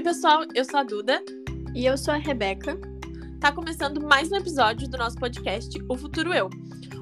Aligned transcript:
Oi, 0.00 0.04
pessoal, 0.04 0.46
eu 0.54 0.64
sou 0.64 0.80
a 0.80 0.82
Duda. 0.82 1.22
E 1.74 1.84
eu 1.84 1.94
sou 1.98 2.14
a 2.14 2.16
Rebeca. 2.16 2.74
Tá 3.38 3.52
começando 3.52 4.00
mais 4.00 4.32
um 4.32 4.36
episódio 4.36 4.88
do 4.88 4.96
nosso 4.96 5.18
podcast 5.18 5.78
O 5.90 5.94
Futuro 5.94 6.32
Eu, 6.32 6.48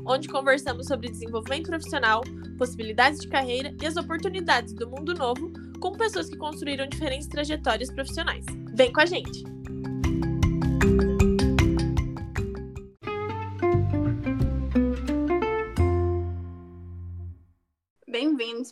onde 0.05 0.27
conversamos 0.27 0.89
sobre 0.89 1.09
desenvolvimento 1.09 1.69
profissional, 1.69 2.25
possibilidades 2.59 3.21
de 3.21 3.29
carreira 3.29 3.73
e 3.81 3.87
as 3.87 3.97
oportunidades 3.97 4.73
do 4.73 4.91
mundo 4.91 5.15
novo 5.15 5.53
com 5.79 5.93
pessoas 5.93 6.29
que 6.29 6.37
construíram 6.37 6.89
diferentes 6.89 7.29
trajetórias 7.29 7.89
profissionais. 7.89 8.45
Vem 8.75 8.93
com 8.93 9.01
a 9.01 9.07
gente! 9.07 9.45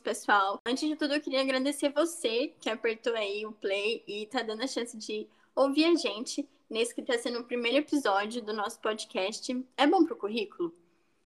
Pessoal. 0.07 0.61
Antes 0.65 0.89
de 0.89 0.95
tudo, 0.95 1.15
eu 1.15 1.21
queria 1.21 1.41
agradecer 1.41 1.89
você 1.89 2.55
que 2.61 2.71
apertou 2.71 3.13
aí 3.17 3.45
o 3.45 3.51
play 3.51 4.05
e 4.07 4.25
tá 4.27 4.41
dando 4.41 4.63
a 4.63 4.67
chance 4.69 4.97
de 4.97 5.27
ouvir 5.53 5.85
a 5.85 5.97
gente 5.97 6.49
nesse 6.71 6.95
que 6.95 7.01
está 7.01 7.19
sendo 7.19 7.41
o 7.41 7.45
primeiro 7.45 7.79
episódio 7.79 8.41
do 8.41 8.53
nosso 8.53 8.81
podcast. 8.81 9.67
É 9.77 9.85
bom 9.85 10.05
pro 10.05 10.15
currículo? 10.15 10.73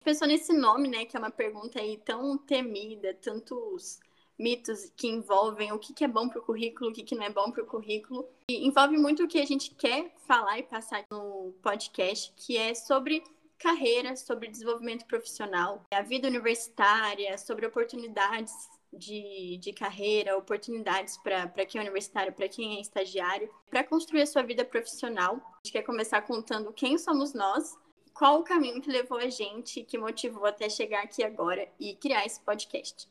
Pensou 0.04 0.28
nesse 0.28 0.52
nome, 0.52 0.86
né, 0.86 1.04
que 1.04 1.16
é 1.16 1.18
uma 1.18 1.28
pergunta 1.28 1.80
aí 1.80 1.96
tão 1.96 2.38
temida, 2.38 3.12
tantos 3.14 3.98
mitos 4.38 4.92
que 4.96 5.08
envolvem 5.08 5.72
o 5.72 5.78
que, 5.80 5.92
que 5.92 6.04
é 6.04 6.08
bom 6.08 6.28
para 6.28 6.38
o 6.38 6.44
currículo, 6.44 6.90
o 6.90 6.92
que, 6.92 7.02
que 7.02 7.16
não 7.16 7.24
é 7.24 7.30
bom 7.30 7.50
para 7.50 7.64
o 7.64 7.66
currículo. 7.66 8.28
E 8.48 8.64
envolve 8.64 8.96
muito 8.96 9.24
o 9.24 9.28
que 9.28 9.40
a 9.40 9.44
gente 9.44 9.74
quer 9.74 10.14
falar 10.24 10.56
e 10.56 10.62
passar 10.62 11.02
no 11.10 11.52
podcast, 11.60 12.32
que 12.36 12.56
é 12.56 12.74
sobre 12.74 13.24
carreira, 13.58 14.14
sobre 14.16 14.48
desenvolvimento 14.48 15.04
profissional, 15.06 15.84
a 15.90 16.02
vida 16.02 16.28
universitária, 16.28 17.36
sobre 17.36 17.66
oportunidades 17.66 18.52
de, 18.92 19.58
de 19.58 19.72
carreira, 19.72 20.36
oportunidades 20.36 21.16
para 21.18 21.66
quem 21.66 21.80
é 21.80 21.82
universitário, 21.82 22.32
para 22.32 22.48
quem 22.48 22.78
é 22.78 22.80
estagiário, 22.80 23.50
para 23.68 23.84
construir 23.84 24.22
a 24.22 24.26
sua 24.26 24.42
vida 24.42 24.64
profissional. 24.64 25.34
A 25.36 25.58
gente 25.64 25.72
quer 25.72 25.82
começar 25.82 26.22
contando 26.22 26.72
quem 26.72 26.96
somos 26.96 27.34
nós, 27.34 27.76
qual 28.14 28.40
o 28.40 28.44
caminho 28.44 28.80
que 28.80 28.90
levou 28.90 29.18
a 29.18 29.28
gente, 29.28 29.84
que 29.84 29.98
motivou 29.98 30.46
até 30.46 30.68
chegar 30.68 31.02
aqui 31.02 31.22
agora 31.22 31.68
e 31.78 31.94
criar 31.94 32.24
esse 32.24 32.40
podcast. 32.40 33.08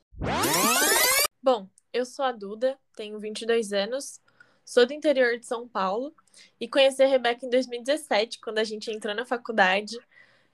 Bom, 1.41 1.67
eu 1.93 2.05
sou 2.05 2.25
a 2.25 2.31
Duda, 2.31 2.77
tenho 2.95 3.19
22 3.19 3.71
anos, 3.71 4.19
sou 4.65 4.85
do 4.85 4.93
interior 4.93 5.37
de 5.37 5.45
São 5.45 5.67
Paulo 5.67 6.13
e 6.59 6.67
conheci 6.67 7.03
a 7.03 7.07
Rebeca 7.07 7.45
em 7.45 7.49
2017, 7.49 8.39
quando 8.41 8.57
a 8.57 8.63
gente 8.63 8.91
entrou 8.91 9.15
na 9.15 9.25
faculdade. 9.25 9.97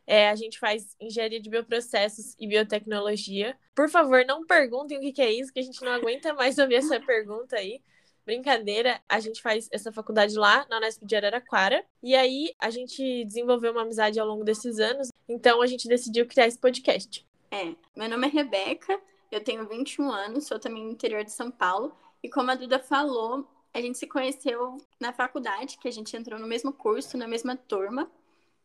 É, 0.05 0.29
a 0.29 0.35
gente 0.35 0.59
faz 0.59 0.95
engenharia 0.99 1.39
de 1.39 1.49
bioprocessos 1.49 2.35
e 2.39 2.47
biotecnologia. 2.47 3.57
Por 3.73 3.89
favor, 3.89 4.25
não 4.25 4.45
perguntem 4.45 4.97
o 4.97 5.13
que, 5.13 5.21
é 5.21 5.31
isso, 5.31 5.51
que 5.51 5.59
a 5.59 5.63
gente 5.63 5.81
não 5.83 5.91
aguenta 5.91 6.33
mais 6.33 6.57
ouvir 6.57 6.75
essa 6.75 6.99
pergunta 6.99 7.55
aí. 7.55 7.81
Brincadeira, 8.25 9.01
a 9.07 9.19
gente 9.19 9.41
faz 9.41 9.67
essa 9.71 9.91
faculdade 9.91 10.35
lá 10.35 10.65
na 10.69 10.77
Unesp 10.77 11.05
de 11.05 11.15
Araraquara. 11.15 11.85
E 12.01 12.15
aí 12.15 12.53
a 12.59 12.69
gente 12.69 13.25
desenvolveu 13.25 13.71
uma 13.71 13.81
amizade 13.81 14.19
ao 14.19 14.27
longo 14.27 14.43
desses 14.43 14.79
anos. 14.79 15.09
Então 15.27 15.61
a 15.61 15.67
gente 15.67 15.87
decidiu 15.87 16.25
criar 16.25 16.47
esse 16.47 16.57
podcast. 16.57 17.25
É, 17.51 17.75
meu 17.95 18.09
nome 18.09 18.27
é 18.27 18.29
Rebeca, 18.29 18.99
eu 19.31 19.43
tenho 19.43 19.67
21 19.67 20.09
anos, 20.11 20.47
sou 20.47 20.57
também 20.57 20.85
do 20.85 20.91
interior 20.91 21.23
de 21.23 21.31
São 21.31 21.51
Paulo. 21.51 21.95
E 22.21 22.29
como 22.29 22.49
a 22.49 22.55
Duda 22.55 22.79
falou, 22.79 23.47
a 23.73 23.81
gente 23.81 23.97
se 23.97 24.07
conheceu 24.07 24.77
na 24.99 25.11
faculdade, 25.11 25.77
que 25.77 25.87
a 25.87 25.91
gente 25.91 26.15
entrou 26.15 26.39
no 26.39 26.47
mesmo 26.47 26.71
curso, 26.71 27.17
na 27.17 27.27
mesma 27.27 27.55
turma. 27.57 28.09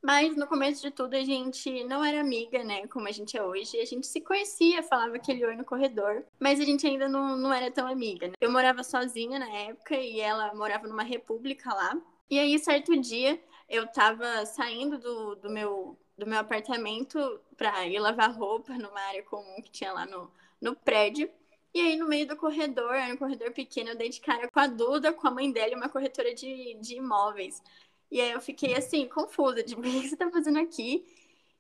Mas 0.02 0.36
no 0.36 0.46
começo 0.46 0.80
de 0.82 0.90
tudo 0.90 1.14
a 1.14 1.24
gente 1.24 1.84
não 1.84 2.04
era 2.04 2.20
amiga, 2.20 2.62
né? 2.62 2.86
Como 2.86 3.08
a 3.08 3.12
gente 3.12 3.36
é 3.36 3.42
hoje. 3.42 3.78
A 3.78 3.84
gente 3.84 4.06
se 4.06 4.20
conhecia, 4.20 4.82
falava 4.82 5.16
aquele 5.16 5.44
oi 5.44 5.56
no 5.56 5.64
corredor. 5.64 6.24
Mas 6.38 6.60
a 6.60 6.64
gente 6.64 6.86
ainda 6.86 7.08
não, 7.08 7.36
não 7.36 7.52
era 7.52 7.70
tão 7.70 7.86
amiga, 7.86 8.28
né? 8.28 8.34
Eu 8.40 8.50
morava 8.50 8.82
sozinha 8.84 9.38
na 9.38 9.48
época 9.48 9.96
e 9.96 10.20
ela 10.20 10.54
morava 10.54 10.86
numa 10.86 11.02
república 11.02 11.72
lá. 11.74 12.00
E 12.30 12.38
aí, 12.38 12.58
certo 12.58 12.96
dia, 13.00 13.40
eu 13.68 13.86
tava 13.86 14.44
saindo 14.46 14.98
do, 14.98 15.34
do, 15.36 15.50
meu, 15.50 15.98
do 16.16 16.26
meu 16.26 16.38
apartamento 16.38 17.40
pra 17.56 17.86
ir 17.86 17.98
lavar 17.98 18.30
roupa 18.36 18.74
numa 18.74 19.00
área 19.00 19.22
comum 19.22 19.60
que 19.62 19.70
tinha 19.70 19.92
lá 19.92 20.06
no, 20.06 20.30
no 20.60 20.76
prédio. 20.76 21.30
E 21.74 21.80
aí, 21.80 21.96
no 21.96 22.08
meio 22.08 22.26
do 22.26 22.36
corredor, 22.36 22.94
era 22.94 23.12
um 23.12 23.16
corredor 23.16 23.52
pequeno, 23.52 23.90
eu 23.90 23.96
dei 23.96 24.08
de 24.08 24.20
cara 24.20 24.48
com 24.50 24.58
a 24.58 24.66
Duda, 24.66 25.12
com 25.12 25.26
a 25.28 25.30
mãe 25.30 25.52
dela 25.52 25.72
e 25.72 25.76
uma 25.76 25.88
corretora 25.88 26.34
de, 26.34 26.74
de 26.80 26.96
imóveis. 26.96 27.62
E 28.10 28.20
aí 28.20 28.32
eu 28.32 28.40
fiquei 28.40 28.74
assim, 28.74 29.06
confusa, 29.08 29.62
de 29.62 29.74
o 29.76 29.82
que 29.82 30.08
você 30.08 30.16
tá 30.16 30.30
fazendo 30.30 30.58
aqui? 30.58 31.04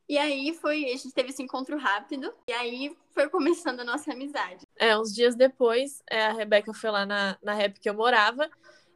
E 0.08 0.16
aí 0.16 0.54
foi, 0.54 0.86
a 0.86 0.96
gente 0.96 1.12
teve 1.12 1.28
esse 1.28 1.42
encontro 1.42 1.76
rápido, 1.76 2.32
e 2.48 2.52
aí 2.52 2.96
foi 3.10 3.28
começando 3.28 3.80
a 3.80 3.84
nossa 3.84 4.12
amizade. 4.12 4.64
É, 4.78 4.96
uns 4.96 5.14
dias 5.14 5.34
depois, 5.36 6.02
é, 6.10 6.22
a 6.24 6.32
Rebeca 6.32 6.72
foi 6.72 6.90
lá 6.90 7.04
na, 7.04 7.36
na 7.42 7.52
rap 7.52 7.78
que 7.78 7.90
eu 7.90 7.94
morava, 7.94 8.48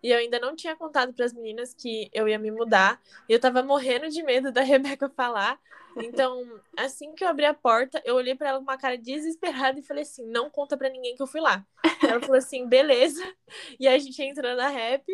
e 0.02 0.10
eu 0.10 0.18
ainda 0.18 0.40
não 0.40 0.56
tinha 0.56 0.74
contado 0.74 1.12
para 1.12 1.26
as 1.26 1.34
meninas 1.34 1.74
que 1.74 2.08
eu 2.14 2.26
ia 2.26 2.38
me 2.38 2.50
mudar, 2.50 2.98
e 3.28 3.32
eu 3.32 3.38
tava 3.38 3.62
morrendo 3.62 4.08
de 4.08 4.22
medo 4.22 4.50
da 4.50 4.62
Rebeca 4.64 5.10
falar. 5.10 5.60
Então, 5.94 6.42
assim 6.78 7.14
que 7.14 7.22
eu 7.22 7.28
abri 7.28 7.44
a 7.44 7.52
porta, 7.52 8.00
eu 8.06 8.14
olhei 8.14 8.34
para 8.34 8.48
ela 8.48 8.58
com 8.58 8.64
uma 8.64 8.78
cara 8.78 8.96
desesperada 8.96 9.78
e 9.78 9.82
falei 9.82 10.04
assim: 10.04 10.26
"Não 10.26 10.48
conta 10.48 10.74
para 10.74 10.88
ninguém 10.88 11.14
que 11.14 11.22
eu 11.22 11.26
fui 11.26 11.42
lá". 11.42 11.62
Ela 12.02 12.18
falou 12.20 12.36
assim: 12.36 12.66
"Beleza". 12.66 13.22
E 13.78 13.86
aí 13.86 13.96
a 13.96 13.98
gente 13.98 14.20
entrou 14.22 14.56
na 14.56 14.68
rap. 14.68 15.04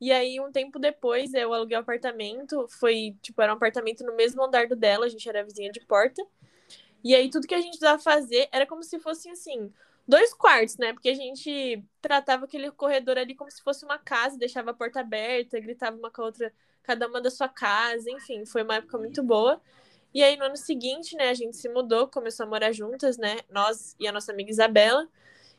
E 0.00 0.12
aí, 0.12 0.40
um 0.40 0.52
tempo 0.52 0.78
depois, 0.78 1.32
eu 1.34 1.52
aluguei 1.54 1.76
um 1.76 1.80
apartamento. 1.80 2.66
Foi, 2.68 3.16
tipo, 3.22 3.40
era 3.40 3.52
um 3.52 3.56
apartamento 3.56 4.04
no 4.04 4.14
mesmo 4.14 4.42
andar 4.42 4.66
do 4.66 4.76
dela, 4.76 5.06
a 5.06 5.08
gente 5.08 5.28
era 5.28 5.44
vizinha 5.44 5.70
de 5.72 5.80
porta. 5.80 6.24
E 7.02 7.14
aí, 7.14 7.30
tudo 7.30 7.46
que 7.46 7.54
a 7.54 7.58
gente 7.58 7.70
precisava 7.78 8.00
fazer 8.02 8.48
era 8.52 8.66
como 8.66 8.82
se 8.82 8.98
fosse, 8.98 9.28
assim, 9.30 9.72
dois 10.06 10.32
quartos, 10.34 10.76
né? 10.78 10.92
Porque 10.92 11.10
a 11.10 11.14
gente 11.14 11.82
tratava 12.00 12.44
aquele 12.46 12.70
corredor 12.70 13.18
ali 13.18 13.34
como 13.34 13.50
se 13.50 13.62
fosse 13.62 13.84
uma 13.84 13.98
casa, 13.98 14.38
deixava 14.38 14.70
a 14.70 14.74
porta 14.74 15.00
aberta, 15.00 15.60
gritava 15.60 15.96
uma 15.96 16.10
com 16.10 16.22
a 16.22 16.26
outra, 16.26 16.52
cada 16.82 17.06
uma 17.08 17.20
da 17.20 17.30
sua 17.30 17.48
casa, 17.48 18.10
enfim, 18.10 18.46
foi 18.46 18.62
uma 18.62 18.76
época 18.76 18.98
muito 18.98 19.22
boa. 19.22 19.60
E 20.14 20.22
aí, 20.22 20.36
no 20.36 20.44
ano 20.44 20.56
seguinte, 20.56 21.16
né, 21.16 21.30
a 21.30 21.34
gente 21.34 21.56
se 21.56 21.68
mudou, 21.68 22.08
começou 22.08 22.46
a 22.46 22.48
morar 22.48 22.72
juntas, 22.72 23.18
né? 23.18 23.38
Nós 23.50 23.96
e 24.00 24.06
a 24.08 24.12
nossa 24.12 24.32
amiga 24.32 24.50
Isabela. 24.50 25.08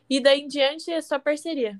E 0.09 0.19
daí 0.22 0.41
em 0.41 0.47
diante 0.47 0.91
é 0.91 1.02
só 1.02 1.19
parceria 1.19 1.79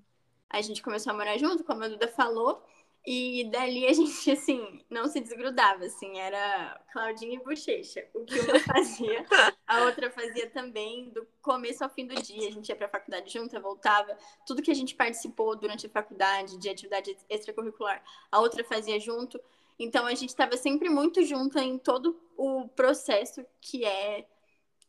a 0.50 0.62
gente 0.62 0.82
começou 0.82 1.12
a 1.12 1.16
morar 1.16 1.38
junto, 1.38 1.64
como 1.64 1.84
a 1.84 1.88
Duda 1.88 2.08
falou, 2.08 2.64
e 3.06 3.48
dali 3.52 3.86
a 3.86 3.94
gente, 3.94 4.32
assim, 4.32 4.84
não 4.90 5.08
se 5.08 5.20
desgrudava, 5.20 5.86
assim, 5.86 6.18
era 6.18 6.82
Claudinha 6.92 7.36
e 7.36 7.44
Bochecha. 7.44 8.08
O 8.14 8.26
que 8.26 8.40
uma 8.40 8.60
fazia, 8.62 9.26
a 9.68 9.84
outra 9.84 10.10
fazia 10.10 10.50
também, 10.50 11.10
do 11.10 11.26
começo 11.42 11.84
ao 11.84 11.90
fim 11.90 12.08
do 12.08 12.16
dia. 12.16 12.48
A 12.48 12.52
gente 12.52 12.70
ia 12.70 12.76
pra 12.76 12.90
faculdade 12.90 13.32
junto, 13.32 13.60
voltava. 13.62 14.18
Tudo 14.48 14.62
que 14.62 14.72
a 14.72 14.76
gente 14.76 14.96
participou 14.96 15.56
durante 15.56 15.86
a 15.86 15.90
faculdade, 15.90 16.58
de 16.58 16.70
atividade 16.70 17.16
extracurricular, 17.30 18.04
a 18.32 18.40
outra 18.40 18.64
fazia 18.64 19.00
junto. 19.00 19.40
Então, 19.78 20.06
a 20.06 20.16
gente 20.16 20.30
estava 20.30 20.58
sempre 20.58 20.90
muito 20.90 21.22
junto 21.24 21.60
em 21.60 21.78
todo 21.78 22.20
o 22.38 22.68
processo 22.70 23.46
que 23.60 23.86
é, 23.86 24.26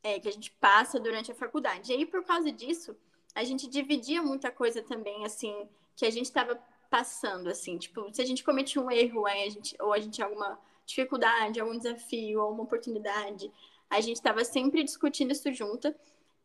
é 0.03 0.21
que 0.21 0.29
a 0.29 0.33
gente 0.33 0.51
passa 0.53 0.99
durante 0.99 1.33
a 1.33 1.35
faculdade. 1.35 1.93
E 1.93 1.97
aí, 1.97 2.07
por 2.07 2.25
causa 2.25 2.53
disso, 2.53 2.97
a 3.37 3.45
gente 3.45 3.69
dividia 3.69 4.23
muita 4.23 4.51
coisa 4.51 4.83
também, 4.83 5.27
assim, 5.27 5.69
que 5.95 6.07
a 6.07 6.11
gente 6.11 6.25
estava 6.25 6.59
passando, 6.91 7.51
assim, 7.51 7.77
tipo, 7.77 8.09
se 8.11 8.23
a 8.23 8.25
gente 8.25 8.43
cometia 8.43 8.81
um 8.81 8.91
erro, 8.91 9.27
aí 9.27 9.47
a 9.47 9.51
gente, 9.51 9.77
ou 9.79 9.93
a 9.93 10.01
gente 10.01 10.15
tinha 10.15 10.27
alguma 10.27 10.59
dificuldade, 10.87 11.61
algum 11.61 11.77
desafio, 11.77 12.41
ou 12.41 12.51
uma 12.53 12.63
oportunidade, 12.63 13.53
a 13.91 14.01
gente 14.01 14.17
estava 14.17 14.43
sempre 14.43 14.83
discutindo 14.83 15.33
isso 15.33 15.53
junto 15.53 15.95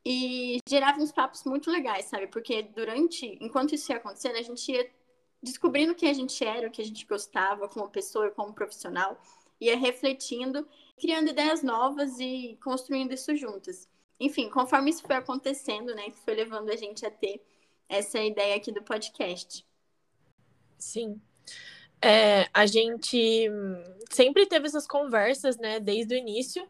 e 0.06 0.58
gerava 0.68 1.00
uns 1.00 1.14
papos 1.14 1.46
muito 1.46 1.72
legais, 1.72 2.06
sabe? 2.06 2.28
Porque 2.28 2.62
durante, 2.62 3.38
enquanto 3.40 3.74
isso 3.74 3.90
ia 3.90 3.98
acontecendo, 3.98 4.36
a 4.36 4.42
gente 4.42 4.70
ia 4.70 4.92
descobrindo 5.42 5.96
quem 5.96 6.10
a 6.10 6.14
gente 6.14 6.44
era, 6.44 6.68
o 6.68 6.72
que 6.72 6.82
a 6.82 6.86
gente 6.86 7.06
gostava 7.06 7.70
como 7.70 7.90
pessoa 7.90 8.28
e 8.28 8.32
como 8.32 8.54
profissional, 8.54 9.18
ia 9.62 9.78
refletindo, 9.78 10.68
criando 11.00 11.30
ideias 11.30 11.64
novas 11.64 12.20
e 12.20 12.60
construindo 12.62 13.14
isso 13.14 13.34
juntas 13.34 13.88
enfim, 14.22 14.50
conforme 14.50 14.92
isso 14.92 15.02
foi 15.02 15.16
acontecendo, 15.16 15.96
né, 15.96 16.12
que 16.12 16.20
foi 16.20 16.36
levando 16.36 16.70
a 16.70 16.76
gente 16.76 17.04
a 17.04 17.10
ter 17.10 17.44
essa 17.90 18.20
ideia 18.20 18.56
aqui 18.56 18.72
do 18.72 18.84
podcast. 18.84 19.66
Sim. 20.78 21.20
É, 22.00 22.48
a 22.54 22.68
gente 22.68 23.50
sempre 24.12 24.46
teve 24.46 24.68
essas 24.68 24.86
conversas, 24.86 25.58
né, 25.58 25.80
desde 25.80 26.14
o 26.14 26.18
início. 26.18 26.68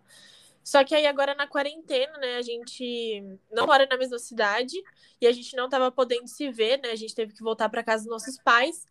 Só 0.63 0.83
que 0.85 0.95
aí 0.95 1.05
agora 1.05 1.35
na 1.35 1.45
quarentena, 1.45 2.17
né, 2.19 2.37
a 2.37 2.41
gente 2.41 3.21
não 3.51 3.65
mora 3.65 3.85
na 3.85 3.97
mesma 3.97 4.17
cidade 4.17 4.81
e 5.19 5.27
a 5.27 5.31
gente 5.33 5.53
não 5.55 5.65
estava 5.65 5.91
podendo 5.91 6.27
se 6.27 6.49
ver, 6.49 6.79
né? 6.81 6.91
A 6.91 6.95
gente 6.95 7.15
teve 7.15 7.33
que 7.33 7.43
voltar 7.43 7.67
para 7.67 7.83
casa 7.83 8.03
dos 8.03 8.11
nossos 8.11 8.37
pais. 8.37 8.85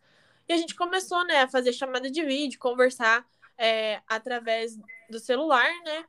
E 0.47 0.53
a 0.53 0.57
gente 0.57 0.75
começou, 0.75 1.25
né, 1.25 1.41
a 1.41 1.47
fazer 1.47 1.73
chamada 1.73 2.11
de 2.11 2.23
vídeo, 2.23 2.59
conversar 2.59 3.25
é, 3.57 4.01
através 4.07 4.77
do 5.09 5.19
celular, 5.19 5.69
né? 5.83 6.05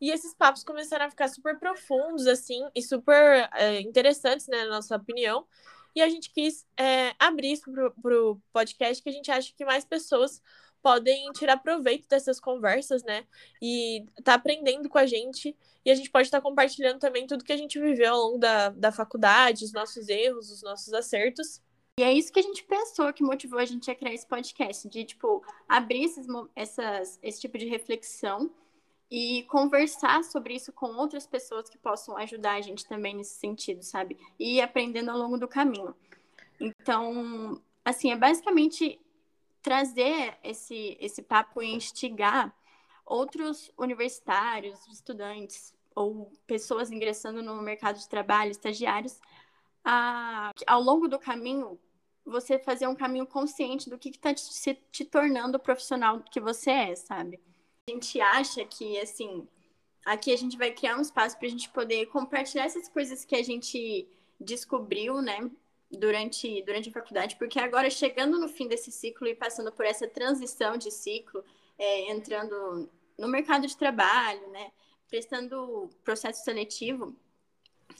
E 0.00 0.10
esses 0.10 0.34
papos 0.34 0.62
começaram 0.62 1.06
a 1.06 1.10
ficar 1.10 1.28
super 1.28 1.58
profundos, 1.58 2.26
assim, 2.26 2.62
e 2.74 2.82
super 2.82 3.48
é, 3.54 3.80
interessantes, 3.80 4.46
né, 4.46 4.64
na 4.64 4.76
nossa 4.76 4.96
opinião. 4.96 5.46
E 5.94 6.02
a 6.02 6.08
gente 6.08 6.30
quis 6.30 6.66
é, 6.78 7.14
abrir 7.18 7.52
isso 7.52 7.64
para 8.02 8.22
o 8.22 8.38
podcast, 8.52 9.02
que 9.02 9.08
a 9.08 9.12
gente 9.12 9.30
acha 9.30 9.52
que 9.56 9.64
mais 9.64 9.84
pessoas 9.84 10.42
podem 10.82 11.32
tirar 11.32 11.56
proveito 11.56 12.06
dessas 12.06 12.38
conversas, 12.38 13.02
né? 13.02 13.26
E 13.62 14.04
tá 14.22 14.34
aprendendo 14.34 14.88
com 14.88 14.98
a 14.98 15.06
gente. 15.06 15.56
E 15.84 15.90
a 15.90 15.94
gente 15.94 16.10
pode 16.10 16.28
estar 16.28 16.38
tá 16.38 16.42
compartilhando 16.42 16.98
também 16.98 17.26
tudo 17.26 17.42
que 17.42 17.52
a 17.52 17.56
gente 17.56 17.80
viveu 17.80 18.12
ao 18.12 18.20
longo 18.20 18.38
da, 18.38 18.68
da 18.68 18.92
faculdade, 18.92 19.64
os 19.64 19.72
nossos 19.72 20.08
erros, 20.08 20.50
os 20.50 20.62
nossos 20.62 20.92
acertos. 20.92 21.62
E 21.98 22.02
é 22.02 22.12
isso 22.12 22.30
que 22.30 22.38
a 22.38 22.42
gente 22.42 22.62
pensou 22.62 23.12
que 23.12 23.24
motivou 23.24 23.58
a 23.58 23.64
gente 23.64 23.90
a 23.90 23.94
criar 23.94 24.12
esse 24.12 24.26
podcast, 24.26 24.86
de, 24.88 25.04
tipo, 25.04 25.42
abrir 25.66 26.04
esses, 26.04 26.26
essas, 26.54 27.18
esse 27.22 27.40
tipo 27.40 27.56
de 27.56 27.66
reflexão 27.66 28.52
e 29.10 29.44
conversar 29.44 30.24
sobre 30.24 30.54
isso 30.54 30.72
com 30.72 30.86
outras 30.96 31.26
pessoas 31.26 31.68
que 31.68 31.78
possam 31.78 32.16
ajudar 32.16 32.54
a 32.54 32.60
gente 32.60 32.86
também 32.86 33.14
nesse 33.14 33.38
sentido, 33.38 33.82
sabe? 33.82 34.18
E 34.38 34.60
aprendendo 34.60 35.10
ao 35.10 35.18
longo 35.18 35.38
do 35.38 35.46
caminho. 35.46 35.94
Então, 36.60 37.60
assim, 37.84 38.10
é 38.10 38.16
basicamente 38.16 39.00
trazer 39.62 40.36
esse, 40.42 40.96
esse 41.00 41.22
papo 41.22 41.62
e 41.62 41.72
instigar 41.72 42.54
outros 43.04 43.70
universitários, 43.78 44.86
estudantes 44.88 45.74
ou 45.94 46.30
pessoas 46.46 46.90
ingressando 46.90 47.42
no 47.42 47.62
mercado 47.62 47.98
de 47.98 48.08
trabalho, 48.08 48.50
estagiários, 48.50 49.18
a, 49.84 50.50
ao 50.66 50.82
longo 50.82 51.08
do 51.08 51.18
caminho, 51.18 51.78
você 52.24 52.58
fazer 52.58 52.88
um 52.88 52.94
caminho 52.94 53.26
consciente 53.26 53.88
do 53.88 53.96
que 53.96 54.08
está 54.08 54.34
te, 54.34 54.74
te 54.90 55.04
tornando 55.04 55.56
o 55.56 55.60
profissional 55.60 56.20
que 56.20 56.40
você 56.40 56.70
é, 56.70 56.96
sabe? 56.96 57.40
A 57.88 57.92
gente 57.92 58.20
acha 58.20 58.64
que, 58.64 58.98
assim, 58.98 59.46
aqui 60.04 60.32
a 60.32 60.36
gente 60.36 60.58
vai 60.58 60.72
criar 60.72 60.96
um 60.96 61.00
espaço 61.00 61.38
para 61.38 61.46
a 61.46 61.50
gente 61.50 61.68
poder 61.68 62.06
compartilhar 62.06 62.64
essas 62.64 62.88
coisas 62.88 63.24
que 63.24 63.36
a 63.36 63.44
gente 63.44 64.08
descobriu, 64.40 65.22
né, 65.22 65.48
durante, 65.88 66.62
durante 66.62 66.88
a 66.88 66.92
faculdade, 66.92 67.36
porque 67.36 67.60
agora, 67.60 67.88
chegando 67.88 68.40
no 68.40 68.48
fim 68.48 68.66
desse 68.66 68.90
ciclo 68.90 69.28
e 69.28 69.36
passando 69.36 69.70
por 69.70 69.86
essa 69.86 70.08
transição 70.08 70.76
de 70.76 70.90
ciclo, 70.90 71.44
é, 71.78 72.10
entrando 72.10 72.90
no 73.16 73.28
mercado 73.28 73.68
de 73.68 73.76
trabalho, 73.76 74.48
né, 74.48 74.72
prestando 75.08 75.88
processo 76.02 76.42
seletivo, 76.42 77.14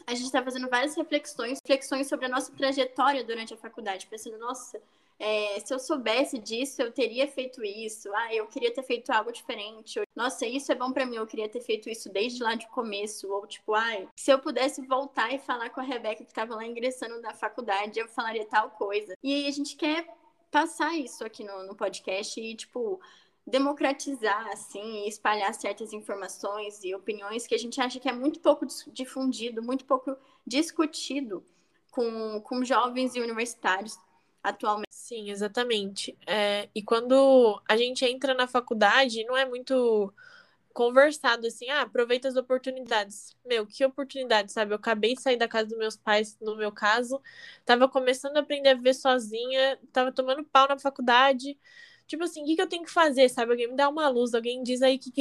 a 0.05 0.15
gente 0.15 0.27
está 0.27 0.43
fazendo 0.43 0.69
várias 0.69 0.97
reflexões, 0.97 1.61
reflexões 1.63 2.09
sobre 2.09 2.27
a 2.27 2.29
nossa 2.29 2.51
trajetória 2.51 3.23
durante 3.23 3.55
a 3.55 3.57
faculdade, 3.57 4.09
pensando, 4.09 4.37
nossa, 4.37 4.83
é, 5.19 5.59
se 5.61 5.73
eu 5.73 5.79
soubesse 5.79 6.39
disso, 6.39 6.83
eu 6.83 6.93
teria 6.93 7.27
feito 7.27 7.65
isso. 7.65 8.13
Ah, 8.15 8.35
eu 8.35 8.47
queria 8.47 8.73
ter 8.73 8.83
feito 8.83 9.11
algo 9.11 9.33
diferente. 9.33 10.01
Nossa, 10.15 10.47
isso 10.47 10.71
é 10.71 10.75
bom 10.75 10.93
para 10.93 11.07
mim, 11.07 11.17
eu 11.17 11.27
queria 11.27 11.49
ter 11.49 11.61
feito 11.61 11.89
isso 11.89 12.11
desde 12.11 12.43
lá 12.43 12.55
de 12.55 12.69
começo. 12.69 13.31
Ou 13.33 13.47
tipo, 13.47 13.75
ai, 13.75 14.09
se 14.17 14.31
eu 14.31 14.39
pudesse 14.39 14.83
voltar 14.83 15.33
e 15.33 15.39
falar 15.39 15.71
com 15.71 15.81
a 15.81 15.85
Rebeca 15.85 16.25
que 16.25 16.31
estava 16.31 16.55
lá 16.55 16.67
ingressando 16.67 17.21
na 17.21 17.33
faculdade, 17.33 17.99
eu 17.99 18.09
falaria 18.09 18.45
tal 18.47 18.71
coisa. 18.71 19.15
E 19.23 19.33
aí 19.33 19.47
a 19.47 19.51
gente 19.51 19.77
quer 19.77 20.07
passar 20.51 20.95
isso 20.97 21.25
aqui 21.25 21.45
no, 21.45 21.67
no 21.67 21.75
podcast 21.75 22.39
e, 22.41 22.55
tipo, 22.55 23.01
democratizar, 23.47 24.49
assim, 24.49 25.05
e 25.05 25.09
espalhar 25.09 25.55
certas 25.55 25.93
informações 25.93 26.83
e 26.85 26.95
opiniões 26.95 27.47
que 27.47 27.55
a 27.55 27.59
gente 27.59 27.81
acha 27.81 28.01
que 28.01 28.09
é 28.09 28.13
muito 28.13 28.41
pouco 28.41 28.67
difundido, 28.93 29.63
muito 29.63 29.85
pouco 29.85 30.17
discutido 30.47 31.45
com, 31.91 32.41
com 32.43 32.65
jovens 32.65 33.15
e 33.15 33.21
universitários 33.21 33.99
atualmente. 34.49 34.87
Sim, 34.91 35.31
exatamente. 35.31 36.17
É, 36.27 36.69
e 36.75 36.83
quando 36.83 37.61
a 37.69 37.77
gente 37.77 38.05
entra 38.05 38.35
na 38.35 38.47
faculdade, 38.49 39.25
não 39.25 39.37
é 39.37 39.45
muito 39.47 40.13
conversado 40.73 41.47
assim, 41.47 41.71
ah, 41.71 41.83
aproveita 41.83 42.29
as 42.29 42.37
oportunidades. 42.37 43.37
Meu, 43.45 43.67
que 43.67 43.85
oportunidade, 43.85 44.53
sabe? 44.53 44.73
Eu 44.73 44.77
acabei 44.77 45.15
de 45.15 45.23
sair 45.23 45.37
da 45.39 45.49
casa 45.49 45.69
dos 45.69 45.79
meus 45.79 45.97
pais, 45.97 46.39
no 46.41 46.57
meu 46.57 46.73
caso, 46.73 47.21
tava 47.65 47.89
começando 47.89 48.37
a 48.37 48.41
aprender 48.41 48.71
a 48.71 48.75
viver 48.75 48.95
sozinha, 48.95 49.79
tava 49.93 50.13
tomando 50.13 50.45
pau 50.45 50.69
na 50.69 50.79
faculdade. 50.79 51.59
Tipo 52.07 52.25
assim, 52.25 52.43
o 52.43 52.47
que, 52.47 52.57
que 52.57 52.63
eu 52.63 52.69
tenho 52.69 52.85
que 52.85 52.91
fazer, 52.93 53.29
sabe? 53.31 53.53
Alguém 53.53 53.69
me 53.71 53.77
dá 53.77 53.89
uma 53.89 54.09
luz, 54.09 54.35
alguém 54.35 54.63
diz 54.63 54.83
aí 54.83 54.99
que, 54.99 55.13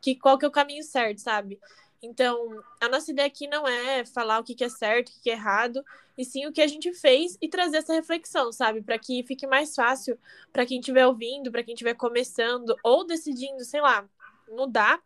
que, 0.00 0.16
qual 0.16 0.38
que 0.38 0.44
é 0.44 0.48
o 0.48 0.52
caminho 0.52 0.82
certo, 0.84 1.18
sabe? 1.20 1.60
Então, 2.02 2.62
a 2.80 2.88
nossa 2.88 3.10
ideia 3.10 3.26
aqui 3.26 3.48
não 3.48 3.66
é 3.66 4.04
falar 4.04 4.38
o 4.38 4.44
que, 4.44 4.54
que 4.54 4.64
é 4.64 4.68
certo, 4.68 5.08
o 5.08 5.12
que, 5.12 5.20
que 5.20 5.30
é 5.30 5.32
errado, 5.32 5.84
e 6.16 6.24
sim 6.24 6.46
o 6.46 6.52
que 6.52 6.62
a 6.62 6.66
gente 6.66 6.92
fez 6.92 7.36
e 7.40 7.48
trazer 7.48 7.78
essa 7.78 7.92
reflexão, 7.92 8.52
sabe? 8.52 8.82
Para 8.82 8.98
que 8.98 9.24
fique 9.24 9.46
mais 9.46 9.74
fácil 9.74 10.18
para 10.52 10.64
quem 10.64 10.78
estiver 10.78 11.06
ouvindo, 11.06 11.50
para 11.50 11.62
quem 11.62 11.74
estiver 11.74 11.94
começando 11.94 12.76
ou 12.84 13.04
decidindo, 13.04 13.64
sei 13.64 13.80
lá, 13.80 14.08
mudar, 14.48 15.02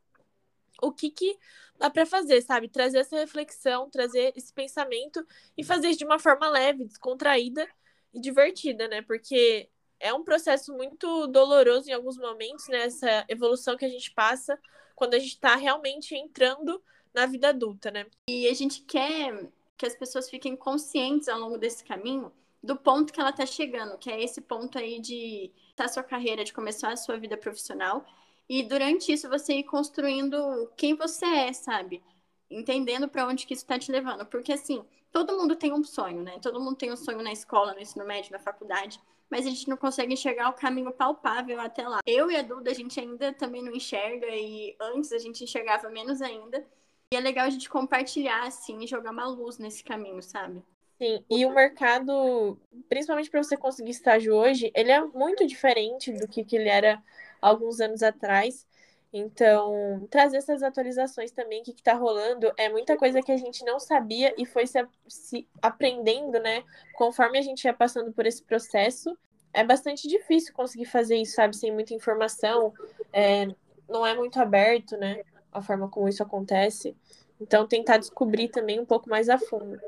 o 0.82 0.92
que, 0.92 1.10
que 1.10 1.38
dá 1.78 1.88
para 1.88 2.04
fazer, 2.04 2.42
sabe? 2.42 2.68
Trazer 2.68 2.98
essa 2.98 3.16
reflexão, 3.16 3.88
trazer 3.88 4.32
esse 4.36 4.52
pensamento 4.52 5.24
e 5.56 5.64
fazer 5.64 5.88
isso 5.88 6.00
de 6.00 6.04
uma 6.04 6.18
forma 6.18 6.48
leve, 6.48 6.84
descontraída 6.84 7.66
e 8.12 8.20
divertida, 8.20 8.88
né? 8.88 9.00
Porque 9.02 9.68
é 9.98 10.12
um 10.12 10.24
processo 10.24 10.74
muito 10.74 11.26
doloroso 11.28 11.88
em 11.88 11.92
alguns 11.92 12.18
momentos, 12.18 12.68
né? 12.68 12.84
Essa 12.84 13.24
evolução 13.28 13.76
que 13.76 13.84
a 13.84 13.88
gente 13.88 14.10
passa 14.12 14.58
quando 15.02 15.14
a 15.14 15.18
gente 15.18 15.32
está 15.32 15.56
realmente 15.56 16.14
entrando 16.14 16.80
na 17.12 17.26
vida 17.26 17.48
adulta, 17.48 17.90
né? 17.90 18.06
E 18.28 18.46
a 18.46 18.54
gente 18.54 18.82
quer 18.82 19.50
que 19.76 19.84
as 19.84 19.96
pessoas 19.96 20.30
fiquem 20.30 20.54
conscientes 20.54 21.28
ao 21.28 21.40
longo 21.40 21.58
desse 21.58 21.82
caminho 21.82 22.30
do 22.62 22.76
ponto 22.76 23.12
que 23.12 23.20
ela 23.20 23.30
está 23.30 23.44
chegando, 23.44 23.98
que 23.98 24.08
é 24.08 24.22
esse 24.22 24.40
ponto 24.40 24.78
aí 24.78 25.00
de 25.00 25.50
estar 25.70 25.88
sua 25.88 26.04
carreira, 26.04 26.44
de 26.44 26.52
começar 26.52 26.92
a 26.92 26.96
sua 26.96 27.16
vida 27.16 27.36
profissional. 27.36 28.06
E 28.48 28.62
durante 28.62 29.12
isso 29.12 29.28
você 29.28 29.54
ir 29.54 29.64
construindo 29.64 30.70
quem 30.76 30.94
você 30.94 31.26
é, 31.26 31.52
sabe? 31.52 32.00
Entendendo 32.48 33.08
para 33.08 33.26
onde 33.26 33.44
que 33.44 33.54
isso 33.54 33.64
está 33.64 33.76
te 33.76 33.90
levando. 33.90 34.24
Porque 34.26 34.52
assim, 34.52 34.84
todo 35.10 35.36
mundo 35.36 35.56
tem 35.56 35.72
um 35.72 35.82
sonho, 35.82 36.22
né? 36.22 36.38
Todo 36.40 36.60
mundo 36.60 36.76
tem 36.76 36.92
um 36.92 36.96
sonho 36.96 37.24
na 37.24 37.32
escola, 37.32 37.74
no 37.74 37.80
ensino 37.80 38.06
médio, 38.06 38.30
na 38.30 38.38
faculdade 38.38 39.00
mas 39.32 39.46
a 39.46 39.48
gente 39.48 39.66
não 39.66 39.78
consegue 39.78 40.12
enxergar 40.12 40.50
o 40.50 40.52
caminho 40.52 40.92
palpável 40.92 41.58
até 41.58 41.88
lá. 41.88 42.00
Eu 42.06 42.30
e 42.30 42.36
a 42.36 42.42
Duda, 42.42 42.70
a 42.70 42.74
gente 42.74 43.00
ainda 43.00 43.32
também 43.32 43.62
não 43.62 43.72
enxerga, 43.72 44.26
e 44.26 44.76
antes 44.78 45.10
a 45.10 45.16
gente 45.16 45.42
enxergava 45.42 45.88
menos 45.88 46.20
ainda. 46.20 46.62
E 47.10 47.16
é 47.16 47.20
legal 47.20 47.46
a 47.46 47.50
gente 47.50 47.70
compartilhar, 47.70 48.42
assim, 48.46 48.84
e 48.84 48.86
jogar 48.86 49.10
uma 49.10 49.26
luz 49.26 49.56
nesse 49.56 49.82
caminho, 49.82 50.22
sabe? 50.22 50.62
Sim, 50.98 51.24
e 51.30 51.46
o 51.46 51.54
mercado, 51.54 52.58
principalmente 52.90 53.30
para 53.30 53.42
você 53.42 53.56
conseguir 53.56 53.92
estágio 53.92 54.34
hoje, 54.34 54.70
ele 54.74 54.92
é 54.92 55.02
muito 55.02 55.46
diferente 55.46 56.12
do 56.12 56.28
que, 56.28 56.44
que 56.44 56.54
ele 56.54 56.68
era 56.68 57.02
alguns 57.40 57.80
anos 57.80 58.02
atrás. 58.02 58.66
Então, 59.12 60.06
trazer 60.10 60.38
essas 60.38 60.62
atualizações 60.62 61.30
também, 61.30 61.60
o 61.60 61.64
que 61.64 61.72
está 61.72 61.92
rolando, 61.92 62.50
é 62.56 62.70
muita 62.70 62.96
coisa 62.96 63.20
que 63.20 63.30
a 63.30 63.36
gente 63.36 63.62
não 63.62 63.78
sabia 63.78 64.34
e 64.38 64.46
foi 64.46 64.66
se, 64.66 64.86
se, 65.06 65.46
aprendendo, 65.60 66.40
né? 66.40 66.64
Conforme 66.94 67.38
a 67.38 67.42
gente 67.42 67.64
ia 67.64 67.74
passando 67.74 68.10
por 68.12 68.24
esse 68.24 68.42
processo. 68.42 69.16
É 69.52 69.62
bastante 69.62 70.08
difícil 70.08 70.54
conseguir 70.54 70.86
fazer 70.86 71.16
isso, 71.16 71.34
sabe? 71.34 71.54
Sem 71.54 71.70
muita 71.70 71.92
informação. 71.92 72.72
É, 73.12 73.48
não 73.86 74.06
é 74.06 74.14
muito 74.14 74.40
aberto, 74.40 74.96
né? 74.96 75.22
A 75.52 75.60
forma 75.60 75.90
como 75.90 76.08
isso 76.08 76.22
acontece. 76.22 76.96
Então, 77.38 77.68
tentar 77.68 77.98
descobrir 77.98 78.48
também 78.48 78.80
um 78.80 78.86
pouco 78.86 79.10
mais 79.10 79.28
a 79.28 79.36
fundo. 79.36 79.78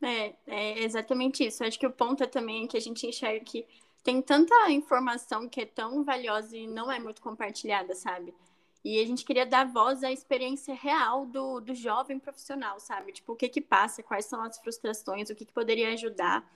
É, 0.00 0.32
é 0.46 0.84
exatamente 0.84 1.44
isso. 1.44 1.64
Acho 1.64 1.78
que 1.78 1.86
o 1.86 1.90
ponto 1.90 2.22
é 2.22 2.26
também 2.26 2.68
que 2.68 2.76
a 2.76 2.80
gente 2.80 3.04
enxerga 3.04 3.44
que 3.44 3.66
tem 4.06 4.22
tanta 4.22 4.70
informação 4.70 5.48
que 5.48 5.62
é 5.62 5.66
tão 5.66 6.04
valiosa 6.04 6.56
e 6.56 6.68
não 6.68 6.92
é 6.92 7.00
muito 7.00 7.20
compartilhada, 7.20 7.92
sabe? 7.96 8.32
E 8.84 9.00
a 9.00 9.04
gente 9.04 9.24
queria 9.24 9.44
dar 9.44 9.66
voz 9.66 10.04
à 10.04 10.12
experiência 10.12 10.72
real 10.76 11.26
do, 11.26 11.58
do 11.58 11.74
jovem 11.74 12.16
profissional, 12.16 12.78
sabe? 12.78 13.10
Tipo, 13.10 13.32
o 13.32 13.36
que 13.36 13.48
que 13.48 13.60
passa, 13.60 14.04
quais 14.04 14.26
são 14.26 14.40
as 14.42 14.58
frustrações, 14.60 15.28
o 15.28 15.34
que, 15.34 15.44
que 15.44 15.52
poderia 15.52 15.92
ajudar. 15.92 16.48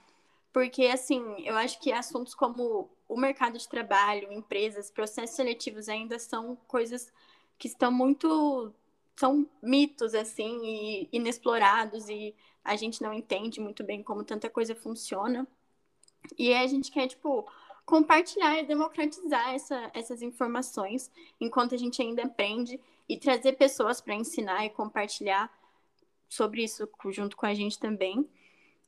Porque, 0.53 0.85
assim, 0.85 1.21
eu 1.45 1.57
acho 1.57 1.77
que 1.81 1.91
assuntos 1.91 2.33
como 2.33 2.89
o 3.05 3.17
mercado 3.17 3.57
de 3.57 3.67
trabalho, 3.67 4.31
empresas, 4.31 4.89
processos 4.89 5.35
seletivos 5.35 5.89
ainda 5.89 6.17
são 6.19 6.55
coisas 6.69 7.11
que 7.57 7.67
estão 7.67 7.91
muito. 7.91 8.73
são 9.17 9.45
mitos, 9.61 10.15
assim, 10.15 10.57
e 10.63 11.09
inexplorados, 11.11 12.07
e 12.07 12.33
a 12.63 12.77
gente 12.77 13.01
não 13.01 13.11
entende 13.11 13.59
muito 13.59 13.83
bem 13.83 14.01
como 14.01 14.23
tanta 14.23 14.49
coisa 14.49 14.73
funciona. 14.73 15.45
E 16.37 16.53
a 16.53 16.65
gente 16.67 16.91
quer, 16.91 17.07
tipo, 17.07 17.45
compartilhar 17.85 18.59
e 18.59 18.65
democratizar 18.65 19.53
essa, 19.53 19.91
essas 19.93 20.21
informações 20.21 21.11
enquanto 21.39 21.75
a 21.75 21.77
gente 21.77 22.01
ainda 22.01 22.23
aprende 22.23 22.79
e 23.07 23.17
trazer 23.17 23.53
pessoas 23.53 23.99
para 23.99 24.15
ensinar 24.15 24.65
e 24.65 24.69
compartilhar 24.69 25.51
sobre 26.29 26.63
isso 26.63 26.87
junto 27.09 27.35
com 27.35 27.45
a 27.45 27.53
gente 27.53 27.77
também. 27.77 28.27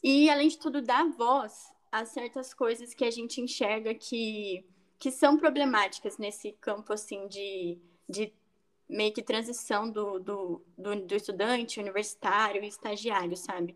E, 0.02 0.30
além 0.30 0.48
de 0.48 0.58
tudo, 0.58 0.82
dar 0.82 1.10
voz 1.10 1.72
a 1.92 2.06
certas 2.06 2.54
coisas 2.54 2.94
que 2.94 3.06
a 3.06 3.12
gente 3.12 3.42
enxerga 3.42 3.94
que, 3.94 4.66
que 4.98 5.12
são 5.12 5.38
problemáticas 5.38 6.18
nesse 6.18 6.54
campo, 6.54 6.94
assim, 6.94 7.28
de, 7.28 7.78
de 8.08 8.34
meio 8.90 9.14
que 9.14 9.22
transição 9.22 9.90
do, 9.90 10.20
do, 10.20 10.62
do, 10.78 10.96
do 10.96 11.16
estudante 11.16 11.80
universitário 11.80 12.64
e 12.64 12.68
estagiário, 12.68 13.36
sabe? 13.36 13.76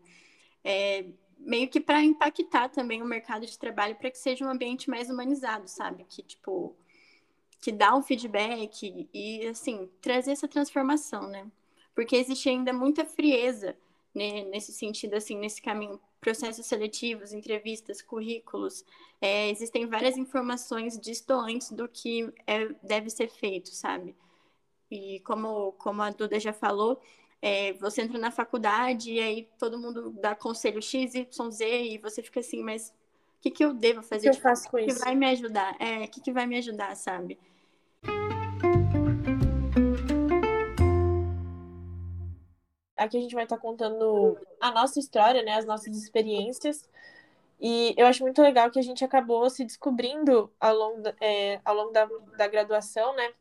É, 0.64 1.06
meio 1.38 1.68
que 1.68 1.80
para 1.80 2.02
impactar 2.02 2.68
também 2.68 3.02
o 3.02 3.06
mercado 3.06 3.46
de 3.46 3.58
trabalho 3.58 3.96
para 3.96 4.10
que 4.10 4.18
seja 4.18 4.44
um 4.44 4.50
ambiente 4.50 4.90
mais 4.90 5.08
humanizado, 5.10 5.68
sabe? 5.68 6.04
Que 6.08 6.22
tipo 6.22 6.76
que 7.60 7.72
dá 7.72 7.94
um 7.94 8.02
feedback 8.02 9.08
e 9.12 9.46
assim 9.46 9.90
trazer 10.00 10.32
essa 10.32 10.46
transformação, 10.46 11.28
né? 11.28 11.46
Porque 11.94 12.16
existe 12.16 12.48
ainda 12.48 12.72
muita 12.72 13.04
frieza 13.04 13.76
né, 14.14 14.44
nesse 14.44 14.72
sentido, 14.72 15.14
assim, 15.14 15.36
nesse 15.38 15.60
caminho, 15.60 16.00
processos 16.20 16.66
seletivos, 16.66 17.32
entrevistas, 17.32 18.02
currículos, 18.02 18.84
é, 19.20 19.50
existem 19.50 19.86
várias 19.86 20.16
informações 20.16 20.98
distantes 20.98 21.70
do 21.70 21.88
que 21.88 22.32
é, 22.46 22.68
deve 22.82 23.10
ser 23.10 23.28
feito, 23.28 23.68
sabe? 23.70 24.14
E 24.90 25.20
como 25.20 25.72
como 25.72 26.02
a 26.02 26.10
Duda 26.10 26.40
já 26.40 26.52
falou, 26.52 27.00
é, 27.40 27.72
você 27.74 28.02
entra 28.02 28.18
na 28.18 28.30
faculdade 28.30 29.12
e 29.12 29.20
aí 29.20 29.48
todo 29.58 29.78
mundo 29.78 30.10
dá 30.20 30.34
conselho 30.34 30.82
X, 30.82 31.14
Y, 31.14 31.50
Z 31.50 31.82
e 31.82 31.98
você 31.98 32.22
fica 32.22 32.40
assim, 32.40 32.62
mas 32.62 32.88
o 33.38 33.40
que, 33.40 33.50
que 33.50 33.64
eu 33.64 33.72
devo 33.72 34.02
fazer? 34.02 34.28
O 34.28 34.32
que 34.32 34.38
eu 34.38 34.42
faço 34.42 34.68
com 34.68 34.78
que 34.78 34.86
isso? 34.86 35.00
vai 35.00 35.14
me 35.14 35.26
ajudar? 35.26 35.76
É, 35.80 36.04
o 36.04 36.08
que, 36.08 36.20
que 36.20 36.32
vai 36.32 36.46
me 36.46 36.58
ajudar, 36.58 36.96
sabe? 36.96 37.38
Aqui 42.96 43.16
a 43.16 43.20
gente 43.20 43.34
vai 43.34 43.44
estar 43.44 43.58
contando 43.58 44.36
a 44.60 44.72
nossa 44.72 44.98
história, 44.98 45.40
né, 45.44 45.54
as 45.54 45.64
nossas 45.64 45.96
experiências. 45.96 46.88
E 47.60 47.94
eu 47.96 48.06
acho 48.06 48.24
muito 48.24 48.42
legal 48.42 48.70
que 48.70 48.78
a 48.78 48.82
gente 48.82 49.04
acabou 49.04 49.48
se 49.48 49.64
descobrindo 49.64 50.52
ao 50.58 50.74
longo, 50.74 51.02
da, 51.02 51.14
é, 51.20 51.60
ao 51.64 51.74
longo 51.76 51.92
da, 51.92 52.08
da 52.36 52.48
graduação, 52.48 53.14
né? 53.14 53.32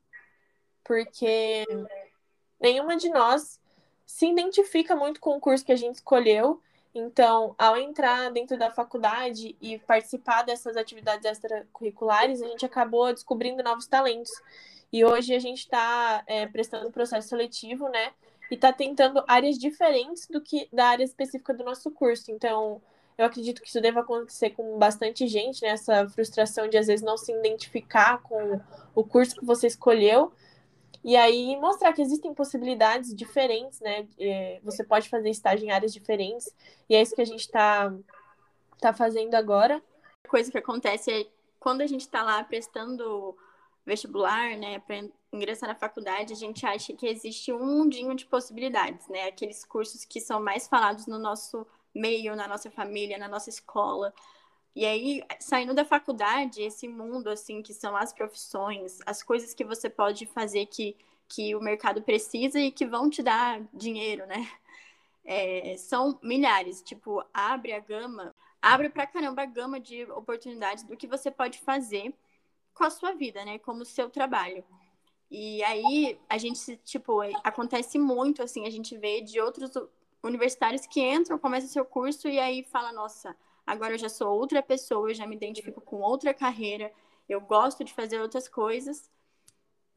Porque 0.83 1.65
nenhuma 2.59 2.97
de 2.97 3.09
nós 3.09 3.59
se 4.07 4.25
identifica 4.25 4.95
muito 4.95 5.19
com 5.19 5.37
o 5.37 5.39
curso 5.39 5.63
que 5.63 5.71
a 5.71 5.75
gente 5.75 5.95
escolheu. 5.95 6.59
Então, 6.95 7.53
ao 7.59 7.77
entrar 7.77 8.31
dentro 8.31 8.57
da 8.57 8.71
faculdade 8.71 9.55
e 9.61 9.77
participar 9.79 10.41
dessas 10.41 10.75
atividades 10.75 11.25
extracurriculares, 11.25 12.41
a 12.41 12.47
gente 12.47 12.65
acabou 12.65 13.13
descobrindo 13.13 13.61
novos 13.61 13.85
talentos. 13.85 14.31
E 14.91 15.05
hoje 15.05 15.35
a 15.35 15.39
gente 15.39 15.59
está 15.59 16.23
é, 16.25 16.47
prestando 16.47 16.87
um 16.87 16.91
processo 16.91 17.27
seletivo, 17.27 17.87
né? 17.89 18.13
e 18.49 18.55
está 18.55 18.71
tentando 18.71 19.23
áreas 19.27 19.57
diferentes 19.57 20.27
do 20.27 20.41
que 20.41 20.67
da 20.71 20.87
área 20.87 21.03
específica 21.03 21.53
do 21.53 21.63
nosso 21.63 21.91
curso. 21.91 22.31
Então, 22.31 22.81
eu 23.17 23.25
acredito 23.25 23.61
que 23.61 23.67
isso 23.67 23.81
deva 23.81 24.01
acontecer 24.01 24.51
com 24.51 24.77
bastante 24.77 25.27
gente, 25.27 25.61
né? 25.61 25.69
Essa 25.69 26.07
frustração 26.09 26.67
de 26.67 26.77
às 26.77 26.87
vezes 26.87 27.03
não 27.03 27.17
se 27.17 27.31
identificar 27.31 28.21
com 28.21 28.59
o 28.95 29.03
curso 29.03 29.35
que 29.35 29.45
você 29.45 29.67
escolheu. 29.67 30.31
E 31.07 31.15
aí 31.15 31.55
mostrar 31.55 31.93
que 31.93 32.01
existem 32.01 32.33
possibilidades 32.33 33.15
diferentes, 33.15 33.79
né? 33.79 34.05
É, 34.19 34.59
você 34.61 34.83
pode 34.83 35.07
fazer 35.07 35.29
estágio 35.29 35.65
em 35.65 35.71
áreas 35.71 35.93
diferentes. 35.93 36.53
E 36.89 36.95
é 36.95 37.01
isso 37.01 37.15
que 37.15 37.21
a 37.21 37.25
gente 37.25 37.39
está 37.39 37.93
tá 38.81 38.91
fazendo 38.91 39.33
agora. 39.35 39.81
A 40.25 40.27
coisa 40.27 40.51
que 40.51 40.57
acontece 40.57 41.09
é 41.09 41.25
quando 41.61 41.79
a 41.79 41.87
gente 41.87 42.01
está 42.01 42.23
lá 42.23 42.43
prestando 42.43 43.37
vestibular, 43.85 44.57
né, 44.57 44.79
para 44.79 45.07
ingressar 45.31 45.69
na 45.69 45.75
faculdade, 45.75 46.33
a 46.33 46.35
gente 46.35 46.65
acha 46.65 46.91
que 46.91 47.07
existe 47.07 47.53
um 47.53 47.65
mundinho 47.65 48.13
de 48.13 48.25
possibilidades, 48.25 49.07
né? 49.07 49.29
Aqueles 49.29 49.63
cursos 49.63 50.03
que 50.03 50.19
são 50.19 50.43
mais 50.43 50.67
falados 50.67 51.07
no 51.07 51.17
nosso 51.17 51.65
meio, 51.95 52.35
na 52.35 52.49
nossa 52.49 52.69
família, 52.69 53.17
na 53.17 53.29
nossa 53.29 53.49
escola. 53.49 54.13
E 54.77 54.85
aí, 54.85 55.23
saindo 55.39 55.73
da 55.73 55.83
faculdade, 55.83 56.61
esse 56.61 56.87
mundo, 56.87 57.31
assim, 57.31 57.63
que 57.63 57.73
são 57.73 57.97
as 57.97 58.13
profissões, 58.13 58.99
as 59.07 59.23
coisas 59.23 59.51
que 59.51 59.63
você 59.63 59.89
pode 59.89 60.27
fazer 60.27 60.67
que, 60.67 60.95
que 61.27 61.55
o 61.55 61.59
mercado 61.59 61.99
precisa 61.99 62.59
e 62.59 62.69
que 62.69 62.85
vão 62.85 63.09
te 63.09 63.23
dar 63.23 63.59
dinheiro, 63.73 64.27
né? 64.27 64.47
É, 65.29 65.75
são 65.77 66.17
milhares. 66.23 66.81
Tipo, 66.81 67.21
abre 67.33 67.73
a 67.73 67.79
gama, 67.79 68.33
abre 68.61 68.87
pra 68.87 69.05
caramba 69.05 69.41
a 69.41 69.45
gama 69.45 69.77
de 69.77 70.05
oportunidades 70.11 70.85
do 70.85 70.95
que 70.95 71.05
você 71.05 71.29
pode 71.29 71.59
fazer 71.59 72.13
com 72.73 72.85
a 72.85 72.89
sua 72.89 73.13
vida, 73.13 73.43
né? 73.43 73.59
Como 73.59 73.81
o 73.81 73.85
seu 73.85 74.09
trabalho. 74.09 74.63
E 75.29 75.61
aí 75.63 76.17
a 76.29 76.37
gente, 76.37 76.77
tipo, 76.85 77.19
acontece 77.43 77.99
muito, 77.99 78.41
assim, 78.41 78.65
a 78.65 78.69
gente 78.69 78.95
vê 78.95 79.19
de 79.19 79.41
outros 79.41 79.69
universitários 80.23 80.85
que 80.85 81.01
entram, 81.01 81.37
começam 81.37 81.67
seu 81.67 81.83
curso 81.83 82.29
e 82.29 82.39
aí 82.39 82.63
fala, 82.63 82.93
nossa, 82.93 83.35
agora 83.67 83.93
eu 83.93 83.97
já 83.99 84.09
sou 84.09 84.29
outra 84.29 84.63
pessoa, 84.63 85.09
eu 85.09 85.13
já 85.13 85.27
me 85.27 85.35
identifico 85.35 85.81
com 85.81 85.97
outra 85.97 86.33
carreira, 86.33 86.91
eu 87.29 87.41
gosto 87.41 87.83
de 87.83 87.93
fazer 87.93 88.19
outras 88.19 88.47
coisas 88.47 89.11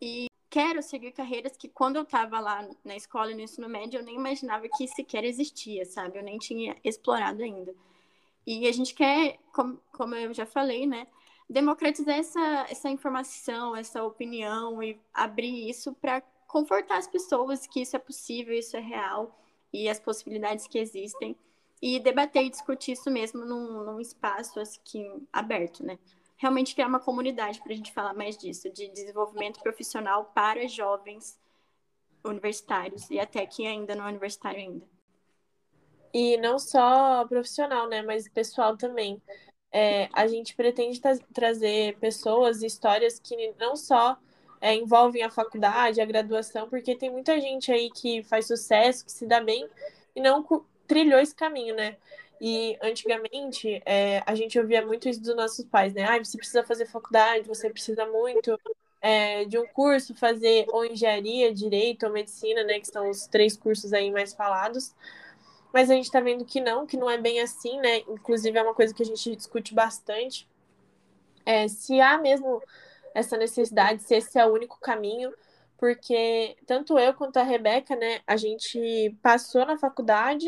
e 0.03 0.27
quero 0.51 0.83
seguir 0.83 1.13
carreiras 1.13 1.57
que 1.57 1.69
quando 1.69 1.97
eu 1.97 2.03
estava 2.03 2.41
lá 2.41 2.69
na 2.85 2.97
escola 2.97 3.31
e 3.31 3.35
no 3.35 3.41
ensino 3.41 3.69
médio 3.69 4.01
eu 4.01 4.05
nem 4.05 4.17
imaginava 4.17 4.69
que 4.69 4.89
sequer 4.89 5.25
existia, 5.25 5.85
sabe? 5.87 6.19
Eu 6.19 6.25
nem 6.25 6.39
tinha 6.39 6.77
explorado 6.85 7.43
ainda. 7.43 7.75
E 8.47 8.67
a 8.67 8.73
gente 8.73 8.95
quer, 8.95 9.39
como, 9.53 9.81
como 9.93 10.15
eu 10.15 10.35
já 10.35 10.45
falei, 10.45 10.87
né? 10.87 11.07
democratizar 11.51 12.17
essa, 12.17 12.67
essa 12.71 12.89
informação, 12.89 13.75
essa 13.75 14.05
opinião 14.05 14.81
e 14.81 14.97
abrir 15.13 15.69
isso 15.69 15.93
para 15.95 16.23
confortar 16.47 16.99
as 16.99 17.09
pessoas 17.09 17.67
que 17.67 17.81
isso 17.81 17.97
é 17.97 17.99
possível, 17.99 18.55
isso 18.55 18.77
é 18.77 18.81
real 18.81 19.37
e 19.73 19.89
as 19.89 19.99
possibilidades 19.99 20.69
que 20.69 20.79
existem 20.79 21.37
e 21.83 21.99
debater 21.99 22.45
e 22.45 22.51
discutir 22.51 22.93
isso 22.93 23.11
mesmo 23.11 23.45
num, 23.45 23.85
num 23.85 24.01
espaço 24.01 24.61
assim, 24.61 25.27
aberto, 25.33 25.85
né? 25.85 25.99
Realmente 26.37 26.75
criar 26.75 26.89
uma 26.89 27.01
comunidade 27.01 27.61
para 27.61 27.73
a 27.73 27.77
gente 27.77 27.93
falar 27.93 28.15
mais 28.15 28.37
disso, 28.37 28.71
de 28.71 28.89
desenvolvimento 28.89 29.61
profissional 29.61 30.31
para 30.35 30.67
jovens 30.69 31.39
universitários 32.25 33.11
e 33.11 33.19
até 33.19 33.47
que 33.47 33.67
ainda 33.67 33.95
não 33.95 34.07
é 34.07 34.11
universitário 34.11 34.61
ainda. 34.61 34.87
E 36.13 36.37
não 36.39 36.59
só 36.59 37.25
profissional, 37.27 37.89
né, 37.89 38.03
mas 38.03 38.29
pessoal 38.29 38.77
também 38.77 39.23
é, 39.73 40.09
a 40.13 40.27
gente 40.27 40.55
pretende 40.55 41.01
tra 41.01 41.17
trazer 41.33 41.97
pessoas, 41.99 42.63
histórias 42.63 43.19
que 43.21 43.55
não 43.59 43.77
só 43.77 44.19
é, 44.61 44.75
envolvem 44.75 45.23
a 45.23 45.31
faculdade, 45.31 46.01
a 46.01 46.05
graduação, 46.05 46.69
porque 46.69 46.97
tem 46.97 47.11
muita 47.11 47.41
gente 47.41 47.71
aí 47.73 47.91
que 47.91 48.23
faz 48.25 48.47
sucesso, 48.47 49.05
que 49.05 49.13
se 49.13 49.27
dá 49.27 49.41
bem 49.41 49.69
e 50.15 50.21
não 50.21 50.45
trilhou 50.91 51.21
esse 51.21 51.35
caminho, 51.35 51.77
né? 51.77 51.97
E 52.41 52.77
antigamente 52.83 53.81
é, 53.87 54.23
a 54.27 54.35
gente 54.35 54.59
ouvia 54.59 54.85
muito 54.85 55.09
isso 55.09 55.23
dos 55.23 55.37
nossos 55.37 55.65
pais, 55.65 55.95
né? 55.95 56.05
Ah, 56.05 56.19
você 56.19 56.37
precisa 56.37 56.65
fazer 56.65 56.87
faculdade, 56.87 57.47
você 57.47 57.71
precisa 57.71 58.05
muito 58.07 58.59
é, 59.01 59.45
de 59.45 59.57
um 59.57 59.67
curso, 59.69 60.17
fazer 60.17 60.67
ou 60.71 60.85
engenharia, 60.85 61.55
direito 61.55 62.07
ou 62.07 62.13
medicina, 62.13 62.65
né? 62.65 62.81
Que 62.81 62.89
são 62.89 63.09
os 63.09 63.29
três 63.29 63.57
cursos 63.57 63.93
aí 63.93 64.11
mais 64.11 64.35
falados 64.35 64.93
mas 65.73 65.89
a 65.89 65.95
gente 65.95 66.07
está 66.07 66.21
vendo 66.21 66.45
que 66.45 66.61
não, 66.61 66.85
que 66.85 66.97
não 66.97 67.09
é 67.09 67.17
bem 67.17 67.41
assim, 67.41 67.79
né? 67.79 67.99
Inclusive 68.09 68.59
é 68.59 68.63
uma 68.63 68.75
coisa 68.75 68.93
que 68.93 69.05
a 69.05 69.07
gente 69.07 69.37
discute 69.37 69.73
bastante. 69.73 70.49
É, 71.47 71.69
se 71.69 72.01
há 72.01 72.19
mesmo 72.19 72.61
essa 73.15 73.37
necessidade, 73.37 74.03
se 74.03 74.15
esse 74.17 74.37
é 74.39 74.45
o 74.45 74.53
único 74.53 74.81
caminho, 74.81 75.33
porque 75.79 76.57
tanto 76.67 76.99
eu 76.99 77.15
quanto 77.15 77.39
a 77.39 77.43
Rebeca, 77.43 77.97
né, 77.97 78.21
a 78.27 78.37
gente 78.37 79.17
passou 79.23 79.65
na 79.65 79.79
faculdade 79.79 80.47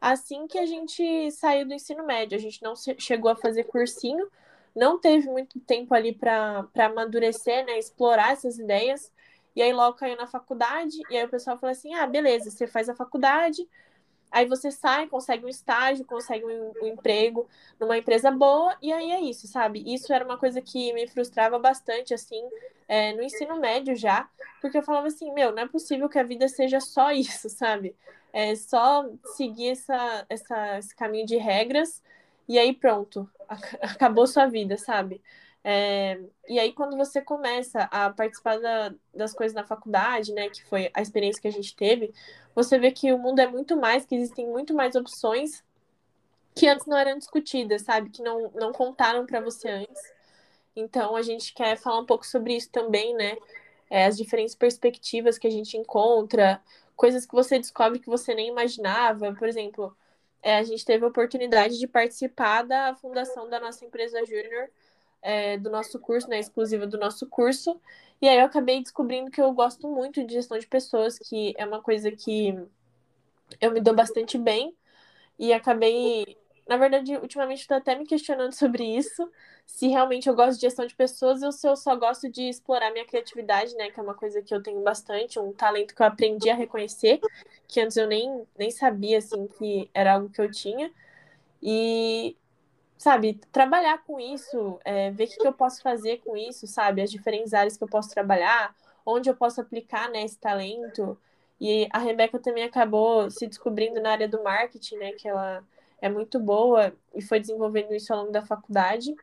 assim 0.00 0.46
que 0.46 0.58
a 0.58 0.66
gente 0.66 1.30
saiu 1.32 1.66
do 1.66 1.74
ensino 1.74 2.04
médio. 2.04 2.36
A 2.38 2.40
gente 2.40 2.62
não 2.62 2.74
chegou 2.98 3.30
a 3.30 3.36
fazer 3.36 3.64
cursinho, 3.64 4.28
não 4.74 4.98
teve 4.98 5.28
muito 5.28 5.60
tempo 5.60 5.94
ali 5.94 6.14
para 6.14 6.66
amadurecer, 6.76 7.64
né, 7.66 7.78
explorar 7.78 8.32
essas 8.32 8.58
ideias. 8.58 9.12
E 9.54 9.62
aí 9.62 9.72
logo 9.72 9.96
caiu 9.96 10.16
na 10.16 10.26
faculdade, 10.26 10.96
e 11.10 11.16
aí 11.16 11.24
o 11.24 11.28
pessoal 11.28 11.58
falou 11.58 11.72
assim: 11.72 11.92
ah, 11.94 12.06
beleza, 12.06 12.50
você 12.50 12.66
faz 12.66 12.88
a 12.88 12.94
faculdade, 12.94 13.68
Aí 14.30 14.46
você 14.46 14.70
sai, 14.70 15.06
consegue 15.08 15.44
um 15.44 15.48
estágio, 15.48 16.04
consegue 16.04 16.44
um, 16.44 16.72
um, 16.82 16.86
emprego 16.86 17.48
numa 17.78 17.98
empresa 17.98 18.30
boa, 18.30 18.76
e 18.80 18.92
aí 18.92 19.10
é 19.10 19.20
isso, 19.20 19.48
sabe? 19.48 19.82
Isso 19.86 20.12
era 20.12 20.24
uma 20.24 20.38
coisa 20.38 20.60
que 20.60 20.92
me 20.92 21.06
frustrava 21.08 21.58
bastante, 21.58 22.14
assim, 22.14 22.40
é, 22.86 23.12
no 23.12 23.22
ensino 23.22 23.58
médio 23.58 23.96
já, 23.96 24.28
porque 24.60 24.78
eu 24.78 24.82
falava 24.82 25.08
assim, 25.08 25.32
meu, 25.32 25.52
não 25.52 25.62
é 25.62 25.68
possível 25.68 26.08
que 26.08 26.18
a 26.18 26.22
vida 26.22 26.48
seja 26.48 26.80
só 26.80 27.10
isso, 27.12 27.48
sabe? 27.48 27.96
É 28.32 28.54
só 28.54 29.08
seguir 29.36 29.70
essa, 29.70 30.26
essa, 30.28 30.78
esse 30.78 30.94
caminho 30.94 31.26
de 31.26 31.36
regras, 31.36 32.02
e 32.48 32.58
aí 32.58 32.72
pronto, 32.72 33.28
acabou 33.82 34.26
sua 34.26 34.46
vida, 34.46 34.76
sabe? 34.76 35.20
É, 35.62 36.18
e 36.48 36.58
aí, 36.58 36.72
quando 36.72 36.96
você 36.96 37.20
começa 37.20 37.82
a 37.90 38.10
participar 38.10 38.58
da, 38.58 38.94
das 39.14 39.34
coisas 39.34 39.54
na 39.54 39.64
faculdade, 39.64 40.32
né, 40.32 40.48
que 40.48 40.64
foi 40.64 40.90
a 40.94 41.02
experiência 41.02 41.40
que 41.40 41.48
a 41.48 41.52
gente 41.52 41.76
teve, 41.76 42.12
você 42.54 42.78
vê 42.78 42.90
que 42.90 43.12
o 43.12 43.18
mundo 43.18 43.40
é 43.40 43.46
muito 43.46 43.76
mais, 43.76 44.06
que 44.06 44.14
existem 44.14 44.46
muito 44.46 44.74
mais 44.74 44.94
opções 44.94 45.62
que 46.54 46.68
antes 46.68 46.86
não 46.86 46.96
eram 46.96 47.18
discutidas, 47.18 47.82
sabe? 47.82 48.10
Que 48.10 48.22
não, 48.22 48.50
não 48.54 48.72
contaram 48.72 49.24
para 49.26 49.40
você 49.40 49.68
antes. 49.68 50.02
Então, 50.74 51.16
a 51.16 51.22
gente 51.22 51.54
quer 51.54 51.76
falar 51.76 52.00
um 52.00 52.06
pouco 52.06 52.26
sobre 52.26 52.56
isso 52.56 52.70
também, 52.70 53.14
né? 53.14 53.36
É, 53.88 54.06
as 54.06 54.16
diferentes 54.16 54.54
perspectivas 54.54 55.38
que 55.38 55.46
a 55.46 55.50
gente 55.50 55.76
encontra, 55.76 56.62
coisas 56.96 57.26
que 57.26 57.34
você 57.34 57.58
descobre 57.58 57.98
que 57.98 58.08
você 58.08 58.34
nem 58.34 58.48
imaginava. 58.48 59.34
Por 59.34 59.48
exemplo, 59.48 59.96
é, 60.42 60.56
a 60.58 60.62
gente 60.62 60.84
teve 60.84 61.04
a 61.04 61.08
oportunidade 61.08 61.78
de 61.78 61.86
participar 61.86 62.62
da 62.62 62.94
fundação 62.96 63.48
da 63.48 63.60
nossa 63.60 63.84
empresa 63.84 64.24
Júnior 64.24 64.70
é, 65.22 65.58
do 65.58 65.70
nosso 65.70 65.98
curso, 65.98 66.28
né, 66.28 66.38
exclusiva 66.38 66.86
do 66.86 66.98
nosso 66.98 67.26
curso. 67.26 67.80
E 68.20 68.28
aí 68.28 68.38
eu 68.38 68.44
acabei 68.44 68.82
descobrindo 68.82 69.30
que 69.30 69.40
eu 69.40 69.52
gosto 69.52 69.88
muito 69.88 70.24
de 70.24 70.34
gestão 70.34 70.58
de 70.58 70.66
pessoas, 70.66 71.18
que 71.18 71.54
é 71.56 71.64
uma 71.64 71.82
coisa 71.82 72.10
que 72.10 72.54
eu 73.60 73.72
me 73.72 73.80
dou 73.80 73.94
bastante 73.94 74.38
bem. 74.38 74.74
E 75.38 75.52
acabei, 75.52 76.36
na 76.68 76.76
verdade, 76.76 77.16
ultimamente 77.16 77.60
estou 77.60 77.76
até 77.76 77.94
me 77.94 78.06
questionando 78.06 78.52
sobre 78.52 78.84
isso, 78.84 79.30
se 79.64 79.88
realmente 79.88 80.28
eu 80.28 80.34
gosto 80.34 80.56
de 80.56 80.62
gestão 80.62 80.86
de 80.86 80.94
pessoas 80.94 81.42
ou 81.42 81.52
se 81.52 81.66
eu 81.66 81.76
só 81.76 81.96
gosto 81.96 82.28
de 82.28 82.48
explorar 82.48 82.90
minha 82.92 83.06
criatividade, 83.06 83.74
né, 83.76 83.90
que 83.90 83.98
é 83.98 84.02
uma 84.02 84.14
coisa 84.14 84.42
que 84.42 84.54
eu 84.54 84.62
tenho 84.62 84.82
bastante, 84.82 85.38
um 85.38 85.52
talento 85.52 85.94
que 85.94 86.02
eu 86.02 86.06
aprendi 86.06 86.50
a 86.50 86.54
reconhecer, 86.54 87.20
que 87.66 87.80
antes 87.80 87.96
eu 87.96 88.06
nem, 88.06 88.46
nem 88.58 88.70
sabia, 88.70 89.18
assim, 89.18 89.46
que 89.46 89.88
era 89.94 90.14
algo 90.14 90.28
que 90.28 90.40
eu 90.40 90.50
tinha. 90.50 90.92
E 91.62 92.36
sabe, 93.00 93.40
trabalhar 93.50 94.04
com 94.04 94.20
isso, 94.20 94.78
é, 94.84 95.10
ver 95.10 95.24
o 95.24 95.28
que, 95.28 95.38
que 95.38 95.46
eu 95.46 95.54
posso 95.54 95.80
fazer 95.80 96.18
com 96.18 96.36
isso, 96.36 96.66
sabe, 96.66 97.00
as 97.00 97.10
diferentes 97.10 97.54
áreas 97.54 97.74
que 97.74 97.82
eu 97.82 97.88
posso 97.88 98.10
trabalhar, 98.10 98.76
onde 99.06 99.30
eu 99.30 99.34
posso 99.34 99.58
aplicar 99.58 100.10
né, 100.10 100.22
esse 100.22 100.38
talento. 100.38 101.18
E 101.58 101.88
a 101.90 101.98
Rebeca 101.98 102.38
também 102.38 102.62
acabou 102.62 103.30
se 103.30 103.46
descobrindo 103.46 104.02
na 104.02 104.10
área 104.10 104.28
do 104.28 104.42
marketing, 104.42 104.96
né? 104.96 105.12
Que 105.12 105.26
ela 105.28 105.64
é 105.98 106.10
muito 106.10 106.38
boa 106.38 106.94
e 107.14 107.22
foi 107.22 107.40
desenvolvendo 107.40 107.94
isso 107.94 108.12
ao 108.12 108.20
longo 108.20 108.32
da 108.32 108.44
faculdade. 108.44 109.14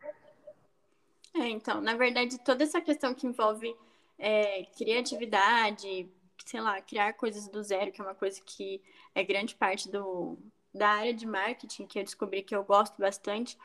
É, 1.36 1.48
então, 1.48 1.80
na 1.80 1.96
verdade, 1.96 2.40
toda 2.40 2.64
essa 2.64 2.82
questão 2.82 3.14
que 3.14 3.28
envolve 3.28 3.76
é, 4.18 4.64
criatividade, 4.76 6.10
sei 6.44 6.62
lá, 6.62 6.82
criar 6.82 7.14
coisas 7.14 7.48
do 7.48 7.62
zero, 7.62 7.92
que 7.92 8.02
é 8.02 8.04
uma 8.04 8.16
coisa 8.16 8.42
que 8.44 8.82
é 9.14 9.24
grande 9.24 9.54
parte 9.56 9.88
do, 9.88 10.36
da 10.78 10.90
área 10.90 11.14
de 11.14 11.26
marketing, 11.26 11.86
que 11.88 12.00
eu 12.00 12.04
descobri 12.04 12.44
que 12.44 12.56
eu 12.56 12.64
gosto 12.64 12.98
bastante, 13.00 13.58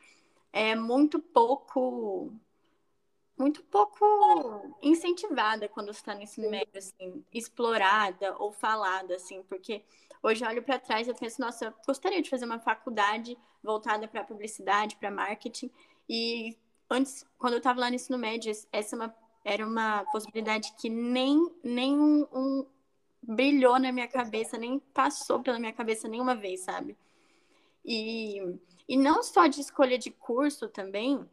é 0.53 0.75
muito 0.75 1.19
pouco 1.19 2.33
muito 3.37 3.63
pouco 3.65 4.77
incentivada 4.83 5.69
quando 5.69 5.91
está 5.91 6.15
no 6.15 6.23
ensino 6.23 6.51
médio, 6.51 6.77
assim, 6.77 7.25
explorada 7.33 8.37
ou 8.39 8.53
falada, 8.53 9.17
assim, 9.17 9.43
porque 9.45 9.83
hoje 10.23 10.45
eu 10.45 10.49
olho 10.49 10.63
para 10.63 10.79
trás 10.79 11.09
e 11.09 11.15
penso, 11.15 11.41
nossa, 11.41 11.67
eu 11.67 11.75
gostaria 11.87 12.23
de 12.23 12.31
fazer 12.31 12.45
uma 12.45 12.61
faculdade 12.61 13.37
voltada 13.63 14.07
para 14.07 14.23
publicidade, 14.23 14.97
para 14.97 15.11
marketing, 15.11 15.71
e 16.09 16.57
antes, 16.89 17.27
quando 17.39 17.55
eu 17.55 17.59
estava 17.59 17.81
lá 17.81 17.89
no 17.89 17.97
ensino 17.97 18.19
médio, 18.19 18.53
essa 18.71 18.95
é 18.95 18.99
uma, 18.99 19.15
era 19.45 19.67
uma 19.67 20.05
possibilidade 20.13 20.73
que 20.79 20.89
nem, 20.89 21.51
nem 21.65 21.99
um, 21.99 22.27
um 22.33 22.67
brilhou 23.23 23.79
na 23.79 23.93
minha 23.93 24.09
cabeça, 24.09 24.59
nem 24.59 24.79
passou 24.93 25.41
pela 25.41 25.59
minha 25.59 25.73
cabeça 25.73 26.09
nenhuma 26.09 26.35
vez, 26.35 26.61
sabe? 26.61 26.97
E, 27.85 28.41
e 28.89 28.97
não 28.97 29.23
só 29.23 29.47
de 29.47 29.61
escolha 29.61 29.97
de 29.99 30.11
curso 30.11 30.69
também, 30.69 31.25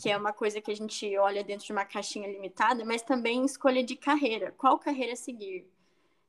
que 0.00 0.10
é 0.10 0.16
uma 0.16 0.32
coisa 0.32 0.60
que 0.60 0.70
a 0.70 0.76
gente 0.76 1.16
olha 1.16 1.44
dentro 1.44 1.66
de 1.66 1.72
uma 1.72 1.84
caixinha 1.84 2.28
limitada, 2.28 2.84
mas 2.84 3.02
também 3.02 3.44
escolha 3.44 3.82
de 3.82 3.96
carreira. 3.96 4.52
Qual 4.58 4.78
carreira 4.78 5.14
seguir? 5.14 5.66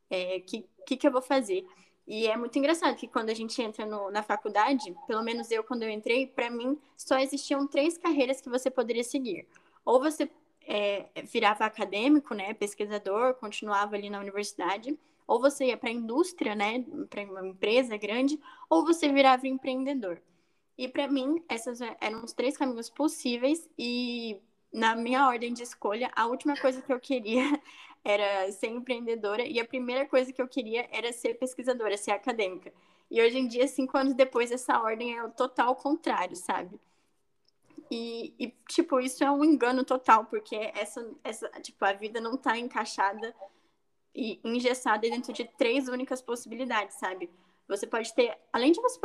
É, 0.09 0.39
que, 0.39 0.65
que, 0.86 0.95
que 0.95 1.07
eu 1.07 1.12
vou 1.12 1.21
fazer? 1.21 1.65
E 2.07 2.27
é 2.27 2.38
muito 2.38 2.57
engraçado 2.57 2.95
que 2.95 3.07
quando 3.07 3.29
a 3.29 3.33
gente 3.33 3.62
entra 3.62 3.86
no, 3.86 4.09
na 4.09 4.24
faculdade, 4.24 4.95
pelo 5.05 5.21
menos 5.21 5.51
eu, 5.51 5.63
quando 5.63 5.83
eu 5.83 5.89
entrei, 5.89 6.25
para 6.25 6.50
mim 6.50 6.79
só 6.95 7.19
existiam 7.19 7.67
três 7.67 7.97
carreiras 7.97 8.39
que 8.39 8.50
você 8.50 8.69
poderia 8.71 9.03
seguir. 9.03 9.45
Ou 9.83 10.00
você 10.00 10.29
é, 10.67 11.09
virava 11.24 11.65
acadêmico, 11.65 12.33
né, 12.33 12.53
pesquisador, 12.53 13.33
continuava 13.36 13.95
ali 13.95 14.09
na 14.09 14.19
universidade, 14.19 14.97
ou 15.25 15.39
você 15.39 15.67
ia 15.67 15.77
para 15.77 15.89
a 15.89 15.93
indústria, 15.93 16.53
né, 16.55 16.83
para 17.09 17.24
uma 17.24 17.47
empresa 17.47 17.97
grande, 17.97 18.39
ou 18.69 18.86
você 18.86 19.12
virava 19.12 19.47
empreendedor. 19.47 20.21
E 20.77 20.88
para 20.88 21.07
mim, 21.07 21.43
esses 21.50 21.79
eram 22.01 22.24
os 22.24 22.33
três 22.33 22.57
caminhos 22.57 22.89
possíveis 22.89 23.67
e 23.77 24.39
na 24.71 24.95
minha 24.95 25.25
ordem 25.27 25.53
de 25.53 25.63
escolha, 25.63 26.12
a 26.15 26.27
última 26.27 26.55
coisa 26.57 26.81
que 26.81 26.93
eu 26.93 27.00
queria 27.00 27.43
era 28.03 28.51
ser 28.51 28.67
empreendedora 28.67 29.43
e 29.43 29.59
a 29.59 29.65
primeira 29.65 30.05
coisa 30.05 30.31
que 30.31 30.41
eu 30.41 30.47
queria 30.47 30.88
era 30.91 31.12
ser 31.13 31.36
pesquisadora, 31.36 31.97
ser 31.97 32.12
acadêmica. 32.12 32.71
E 33.09 33.21
hoje 33.21 33.38
em 33.38 33.47
dia, 33.47 33.67
cinco 33.67 33.97
anos 33.97 34.13
depois, 34.13 34.51
essa 34.51 34.79
ordem 34.79 35.17
é 35.17 35.24
o 35.24 35.31
total 35.31 35.75
contrário, 35.75 36.36
sabe? 36.36 36.79
E, 37.89 38.34
e, 38.38 38.53
tipo, 38.67 39.00
isso 39.00 39.24
é 39.24 39.32
um 39.32 39.44
engano 39.44 39.84
total, 39.84 40.25
porque 40.25 40.56
essa, 40.75 41.10
essa 41.24 41.48
tipo, 41.62 41.84
a 41.86 41.94
vida 41.94 42.20
não 42.20 42.36
está 42.36 42.58
encaixada 42.58 43.34
e 44.13 44.39
engessada 44.44 45.01
dentro 45.10 45.32
de 45.32 45.46
três 45.58 45.88
únicas 45.88 46.22
possibilidades, 46.22 46.98
sabe? 46.98 47.29
Você 47.67 47.86
pode 47.88 48.13
ter, 48.13 48.38
além 48.51 48.72
de 48.72 48.82
você 48.82 49.00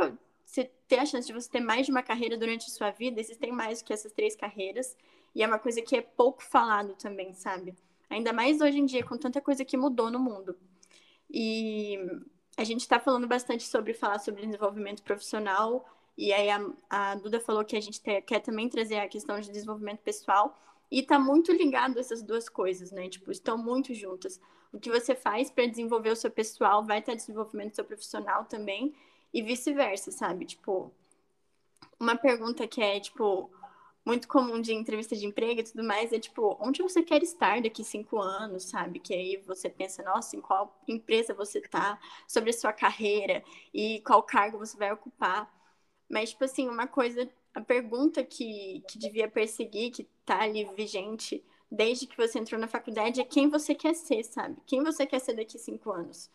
você 0.45 0.65
ter 0.87 0.99
a 0.99 1.05
chance 1.05 1.25
de 1.25 1.33
você 1.33 1.49
ter 1.49 1.59
mais 1.59 1.85
de 1.85 1.91
uma 1.91 2.03
carreira 2.03 2.37
durante 2.37 2.69
a 2.69 2.73
sua 2.73 2.91
vida, 2.91 3.19
existem 3.19 3.51
mais 3.51 3.81
do 3.81 3.85
que 3.85 3.93
essas 3.93 4.11
três 4.11 4.35
carreiras. 4.35 4.95
E 5.33 5.41
é 5.41 5.47
uma 5.47 5.57
coisa 5.57 5.81
que 5.81 5.95
é 5.95 6.01
pouco 6.01 6.43
falado 6.43 6.95
também, 6.95 7.33
sabe? 7.33 7.75
Ainda 8.09 8.31
mais 8.31 8.61
hoje 8.61 8.79
em 8.79 8.85
dia, 8.85 9.03
com 9.03 9.17
tanta 9.17 9.41
coisa 9.41 9.65
que 9.65 9.77
mudou 9.77 10.11
no 10.11 10.19
mundo. 10.19 10.55
E 11.29 11.97
a 12.55 12.63
gente 12.63 12.81
está 12.81 12.99
falando 12.99 13.27
bastante 13.27 13.63
sobre 13.63 13.93
falar 13.93 14.19
sobre 14.19 14.45
desenvolvimento 14.45 15.01
profissional. 15.01 15.85
E 16.17 16.31
aí 16.31 16.49
a, 16.49 16.61
a 16.89 17.15
Duda 17.15 17.39
falou 17.39 17.65
que 17.65 17.75
a 17.75 17.81
gente 17.81 18.01
te, 18.01 18.21
quer 18.21 18.39
também 18.39 18.69
trazer 18.69 18.99
a 18.99 19.07
questão 19.07 19.39
de 19.39 19.51
desenvolvimento 19.51 20.01
pessoal. 20.01 20.57
E 20.91 20.99
está 20.99 21.17
muito 21.17 21.51
ligado 21.51 21.99
essas 21.99 22.21
duas 22.21 22.47
coisas, 22.47 22.91
né? 22.91 23.09
Tipo, 23.09 23.31
estão 23.31 23.57
muito 23.57 23.93
juntas. 23.93 24.39
O 24.71 24.79
que 24.79 24.91
você 24.91 25.15
faz 25.15 25.49
para 25.49 25.65
desenvolver 25.65 26.09
o 26.09 26.15
seu 26.15 26.29
pessoal 26.29 26.83
vai 26.83 26.99
estar 26.99 27.15
desenvolvendo 27.15 27.71
o 27.71 27.75
seu 27.75 27.85
profissional 27.85 28.45
também 28.45 28.93
e 29.33 29.41
vice-versa, 29.41 30.11
sabe? 30.11 30.45
Tipo, 30.45 30.91
uma 31.99 32.15
pergunta 32.15 32.67
que 32.67 32.81
é, 32.81 32.99
tipo, 32.99 33.49
muito 34.05 34.27
comum 34.27 34.59
de 34.61 34.73
entrevista 34.73 35.15
de 35.15 35.25
emprego 35.25 35.61
e 35.61 35.63
tudo 35.63 35.83
mais 35.83 36.11
é, 36.11 36.19
tipo, 36.19 36.57
onde 36.59 36.81
você 36.81 37.01
quer 37.01 37.23
estar 37.23 37.61
daqui 37.61 37.83
cinco 37.83 38.19
anos, 38.19 38.63
sabe? 38.63 38.99
Que 38.99 39.13
aí 39.13 39.37
você 39.37 39.69
pensa, 39.69 40.03
nossa, 40.03 40.35
em 40.35 40.41
qual 40.41 40.79
empresa 40.87 41.33
você 41.33 41.61
tá, 41.61 41.99
sobre 42.27 42.49
a 42.49 42.53
sua 42.53 42.73
carreira 42.73 43.43
e 43.73 44.01
qual 44.01 44.21
cargo 44.21 44.57
você 44.57 44.77
vai 44.77 44.91
ocupar. 44.91 45.51
Mas, 46.09 46.31
tipo 46.31 46.43
assim, 46.43 46.67
uma 46.67 46.87
coisa, 46.87 47.29
a 47.53 47.61
pergunta 47.61 48.23
que, 48.23 48.83
que 48.87 48.97
devia 48.97 49.27
perseguir, 49.27 49.91
que 49.91 50.07
tá 50.25 50.41
ali 50.41 50.65
vigente 50.75 51.43
desde 51.71 52.05
que 52.05 52.15
você 52.15 52.37
entrou 52.37 52.59
na 52.61 52.67
faculdade 52.67 53.19
é 53.19 53.23
quem 53.23 53.49
você 53.49 53.73
quer 53.73 53.95
ser, 53.95 54.23
sabe? 54.23 54.57
Quem 54.65 54.83
você 54.83 55.05
quer 55.05 55.19
ser 55.19 55.33
daqui 55.33 55.57
cinco 55.57 55.91
anos? 55.91 56.29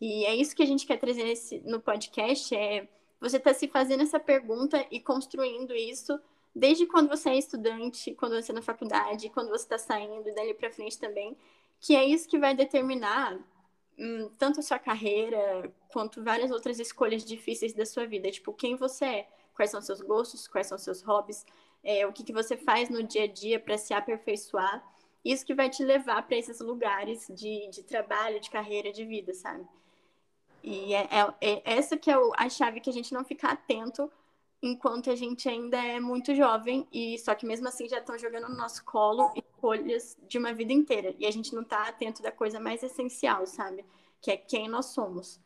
E 0.00 0.24
é 0.24 0.34
isso 0.34 0.56
que 0.56 0.62
a 0.62 0.66
gente 0.66 0.86
quer 0.86 0.98
trazer 0.98 1.22
nesse, 1.22 1.60
no 1.60 1.80
podcast, 1.80 2.52
é 2.54 2.88
você 3.20 3.36
está 3.36 3.54
se 3.54 3.68
fazendo 3.68 4.02
essa 4.02 4.18
pergunta 4.18 4.84
e 4.90 4.98
construindo 4.98 5.72
isso 5.72 6.18
desde 6.54 6.86
quando 6.86 7.08
você 7.08 7.30
é 7.30 7.38
estudante, 7.38 8.12
quando 8.14 8.34
você 8.34 8.50
é 8.50 8.54
na 8.54 8.62
faculdade, 8.62 9.30
quando 9.30 9.50
você 9.50 9.64
está 9.64 9.78
saindo 9.78 10.28
e 10.28 10.34
dali 10.34 10.52
para 10.54 10.72
frente 10.72 10.98
também, 10.98 11.36
que 11.80 11.94
é 11.94 12.04
isso 12.04 12.28
que 12.28 12.38
vai 12.38 12.54
determinar 12.54 13.38
tanto 14.38 14.60
a 14.60 14.62
sua 14.62 14.78
carreira 14.78 15.72
quanto 15.88 16.22
várias 16.22 16.50
outras 16.50 16.78
escolhas 16.78 17.24
difíceis 17.24 17.72
da 17.72 17.84
sua 17.84 18.06
vida, 18.06 18.30
tipo 18.30 18.52
quem 18.52 18.76
você 18.76 19.04
é, 19.04 19.28
quais 19.54 19.70
são 19.70 19.80
seus 19.80 20.00
gostos, 20.00 20.48
quais 20.48 20.66
são 20.66 20.78
seus 20.78 21.02
hobbies, 21.02 21.44
é, 21.84 22.06
o 22.06 22.12
que, 22.12 22.24
que 22.24 22.32
você 22.32 22.56
faz 22.56 22.88
no 22.88 23.02
dia 23.02 23.24
a 23.24 23.26
dia 23.26 23.60
para 23.60 23.76
se 23.76 23.92
aperfeiçoar, 23.92 24.82
isso 25.24 25.46
que 25.46 25.54
vai 25.54 25.70
te 25.70 25.84
levar 25.84 26.26
para 26.26 26.36
esses 26.36 26.60
lugares 26.60 27.26
de, 27.28 27.68
de 27.70 27.82
trabalho, 27.82 28.40
de 28.40 28.50
carreira, 28.50 28.92
de 28.92 29.04
vida, 29.04 29.32
sabe? 29.34 29.66
E 30.62 30.94
é, 30.94 31.08
é, 31.10 31.34
é 31.40 31.62
essa 31.64 31.96
que 31.96 32.10
é 32.10 32.14
a 32.36 32.48
chave 32.48 32.80
que 32.80 32.90
a 32.90 32.92
gente 32.92 33.12
não 33.12 33.24
fica 33.24 33.48
atento 33.48 34.10
enquanto 34.62 35.10
a 35.10 35.16
gente 35.16 35.48
ainda 35.48 35.76
é 35.76 35.98
muito 35.98 36.34
jovem 36.34 36.86
e 36.92 37.18
só 37.18 37.34
que 37.34 37.44
mesmo 37.44 37.66
assim 37.66 37.88
já 37.88 37.98
estão 37.98 38.16
jogando 38.16 38.48
no 38.48 38.56
nosso 38.56 38.84
colo 38.84 39.32
escolhas 39.62 40.16
de 40.28 40.38
uma 40.38 40.52
vida 40.52 40.72
inteira 40.72 41.14
e 41.18 41.24
a 41.24 41.30
gente 41.30 41.54
não 41.54 41.62
está 41.62 41.88
atento 41.88 42.20
da 42.20 42.32
coisa 42.32 42.58
mais 42.58 42.82
essencial, 42.82 43.46
sabe? 43.46 43.84
Que 44.20 44.32
é 44.32 44.36
quem 44.36 44.68
nós 44.68 44.86
somos. 44.86 45.40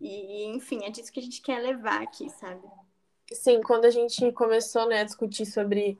E 0.00 0.44
enfim, 0.46 0.84
é 0.84 0.90
disso 0.90 1.12
que 1.12 1.20
a 1.20 1.22
gente 1.22 1.40
quer 1.40 1.60
levar 1.60 2.02
aqui, 2.02 2.28
sabe? 2.30 2.62
Sim, 3.32 3.62
quando 3.62 3.84
a 3.84 3.90
gente 3.90 4.32
começou 4.32 4.88
né, 4.88 5.00
a 5.00 5.04
discutir 5.04 5.46
sobre 5.46 5.96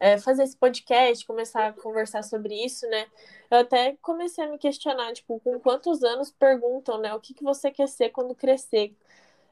é, 0.00 0.18
fazer 0.18 0.44
esse 0.44 0.56
podcast, 0.56 1.26
começar 1.26 1.68
a 1.68 1.72
conversar 1.74 2.24
sobre 2.24 2.54
isso, 2.64 2.88
né? 2.88 3.06
Eu 3.50 3.58
até 3.58 3.96
comecei 4.00 4.42
a 4.42 4.48
me 4.48 4.58
questionar, 4.58 5.12
tipo, 5.12 5.38
com 5.40 5.60
quantos 5.60 6.02
anos 6.02 6.32
perguntam, 6.32 6.98
né? 6.98 7.14
O 7.14 7.20
que, 7.20 7.34
que 7.34 7.44
você 7.44 7.70
quer 7.70 7.86
ser 7.86 8.10
quando 8.10 8.34
crescer? 8.34 8.96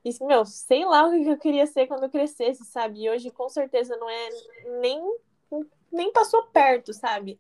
E, 0.05 0.11
meu, 0.25 0.45
sei 0.45 0.85
lá 0.85 1.07
o 1.07 1.13
que 1.13 1.29
eu 1.29 1.39
queria 1.39 1.67
ser 1.67 1.87
quando 1.87 2.05
eu 2.05 2.11
crescesse, 2.11 2.65
sabe? 2.65 3.03
E 3.03 3.11
hoje, 3.11 3.31
com 3.31 3.49
certeza, 3.49 3.97
não 3.97 4.11
é 4.11 4.29
nem, 4.81 5.01
nem 5.93 6.13
passou 6.13 6.45
perto, 6.45 6.93
sabe? 6.93 7.39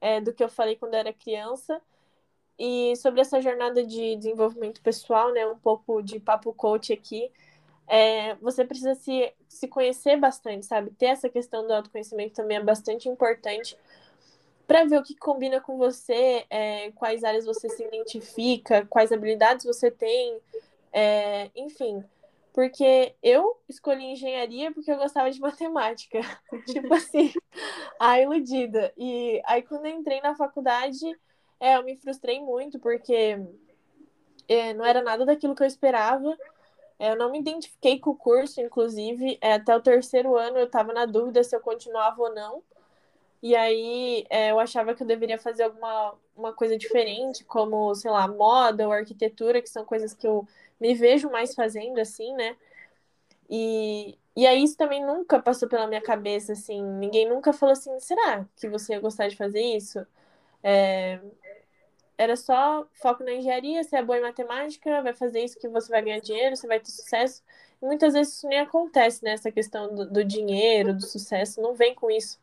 É, 0.00 0.20
do 0.20 0.32
que 0.32 0.44
eu 0.44 0.48
falei 0.48 0.76
quando 0.76 0.94
eu 0.94 1.00
era 1.00 1.12
criança. 1.12 1.80
E 2.58 2.94
sobre 2.96 3.20
essa 3.20 3.40
jornada 3.40 3.84
de 3.84 4.16
desenvolvimento 4.16 4.80
pessoal, 4.82 5.32
né? 5.32 5.46
Um 5.46 5.58
pouco 5.58 6.02
de 6.02 6.20
papo 6.20 6.52
coach 6.52 6.92
aqui 6.92 7.32
é, 7.86 8.34
você 8.36 8.64
precisa 8.64 8.94
se, 8.94 9.32
se 9.48 9.68
conhecer 9.68 10.16
bastante, 10.16 10.66
sabe? 10.66 10.90
Ter 10.92 11.06
essa 11.06 11.28
questão 11.28 11.66
do 11.66 11.72
autoconhecimento 11.72 12.34
também 12.34 12.56
é 12.56 12.62
bastante 12.62 13.08
importante 13.08 13.76
para 14.66 14.84
ver 14.84 14.98
o 14.98 15.02
que 15.02 15.14
combina 15.14 15.60
com 15.60 15.76
você, 15.76 16.46
é, 16.48 16.90
quais 16.92 17.22
áreas 17.22 17.44
você 17.44 17.68
se 17.68 17.84
identifica, 17.84 18.86
quais 18.86 19.12
habilidades 19.12 19.66
você 19.66 19.90
tem, 19.90 20.38
é, 20.92 21.50
enfim. 21.54 22.02
Porque 22.54 23.16
eu 23.20 23.60
escolhi 23.68 24.04
engenharia 24.12 24.72
porque 24.72 24.90
eu 24.90 24.96
gostava 24.96 25.28
de 25.28 25.40
matemática. 25.42 26.20
tipo 26.64 26.94
assim, 26.94 27.32
a 27.98 28.20
iludida. 28.20 28.92
E 28.96 29.42
aí, 29.44 29.60
quando 29.62 29.86
entrei 29.88 30.20
na 30.20 30.36
faculdade, 30.36 31.04
é, 31.58 31.76
eu 31.76 31.82
me 31.82 31.96
frustrei 31.96 32.40
muito, 32.40 32.78
porque 32.78 33.36
é, 34.48 34.72
não 34.72 34.84
era 34.84 35.02
nada 35.02 35.26
daquilo 35.26 35.54
que 35.54 35.64
eu 35.64 35.66
esperava. 35.66 36.36
É, 36.96 37.10
eu 37.10 37.16
não 37.16 37.32
me 37.32 37.40
identifiquei 37.40 37.98
com 37.98 38.10
o 38.10 38.16
curso, 38.16 38.60
inclusive, 38.60 39.36
é, 39.40 39.54
até 39.54 39.74
o 39.74 39.82
terceiro 39.82 40.36
ano 40.36 40.56
eu 40.56 40.66
estava 40.66 40.92
na 40.92 41.06
dúvida 41.06 41.42
se 41.42 41.56
eu 41.56 41.60
continuava 41.60 42.22
ou 42.22 42.32
não. 42.32 42.62
E 43.44 43.54
aí 43.56 44.26
é, 44.30 44.52
eu 44.52 44.60
achava 44.60 44.94
que 44.96 45.04
eu 45.04 45.08
deveria 45.08 45.38
fazer 45.38 45.64
alguma 45.64 46.16
uma 46.36 46.52
coisa 46.54 46.78
diferente, 46.78 47.44
como, 47.44 47.94
sei 47.96 48.10
lá, 48.10 48.28
moda 48.28 48.86
ou 48.88 48.92
arquitetura, 48.94 49.62
que 49.62 49.70
são 49.70 49.84
coisas 49.84 50.14
que 50.14 50.26
eu 50.26 50.48
me 50.80 50.94
vejo 50.94 51.30
mais 51.30 51.54
fazendo, 51.54 52.00
assim, 52.00 52.34
né? 52.34 52.56
E, 53.50 54.18
e 54.36 54.46
aí 54.46 54.62
isso 54.64 54.76
também 54.76 55.04
nunca 55.04 55.40
passou 55.42 55.68
pela 55.68 55.86
minha 55.86 56.02
cabeça, 56.02 56.52
assim, 56.52 56.82
ninguém 56.82 57.28
nunca 57.28 57.52
falou 57.52 57.72
assim, 57.72 57.98
será 58.00 58.46
que 58.56 58.68
você 58.68 58.94
ia 58.94 59.00
gostar 59.00 59.28
de 59.28 59.36
fazer 59.36 59.60
isso? 59.62 60.06
É, 60.62 61.20
era 62.16 62.36
só 62.36 62.86
foco 62.94 63.24
na 63.24 63.32
engenharia, 63.32 63.82
você 63.82 63.96
é 63.96 64.02
boa 64.02 64.18
em 64.18 64.22
matemática, 64.22 65.02
vai 65.02 65.12
fazer 65.14 65.42
isso 65.44 65.58
que 65.58 65.68
você 65.68 65.90
vai 65.90 66.02
ganhar 66.02 66.20
dinheiro, 66.20 66.56
você 66.56 66.66
vai 66.66 66.78
ter 66.80 66.90
sucesso. 66.90 67.42
E 67.82 67.86
muitas 67.86 68.14
vezes 68.14 68.34
isso 68.34 68.48
nem 68.48 68.60
acontece, 68.60 69.24
né? 69.24 69.32
Essa 69.32 69.50
questão 69.50 69.92
do, 69.94 70.06
do 70.10 70.24
dinheiro, 70.24 70.94
do 70.94 71.02
sucesso, 71.06 71.60
não 71.60 71.74
vem 71.74 71.94
com 71.94 72.10
isso, 72.10 72.38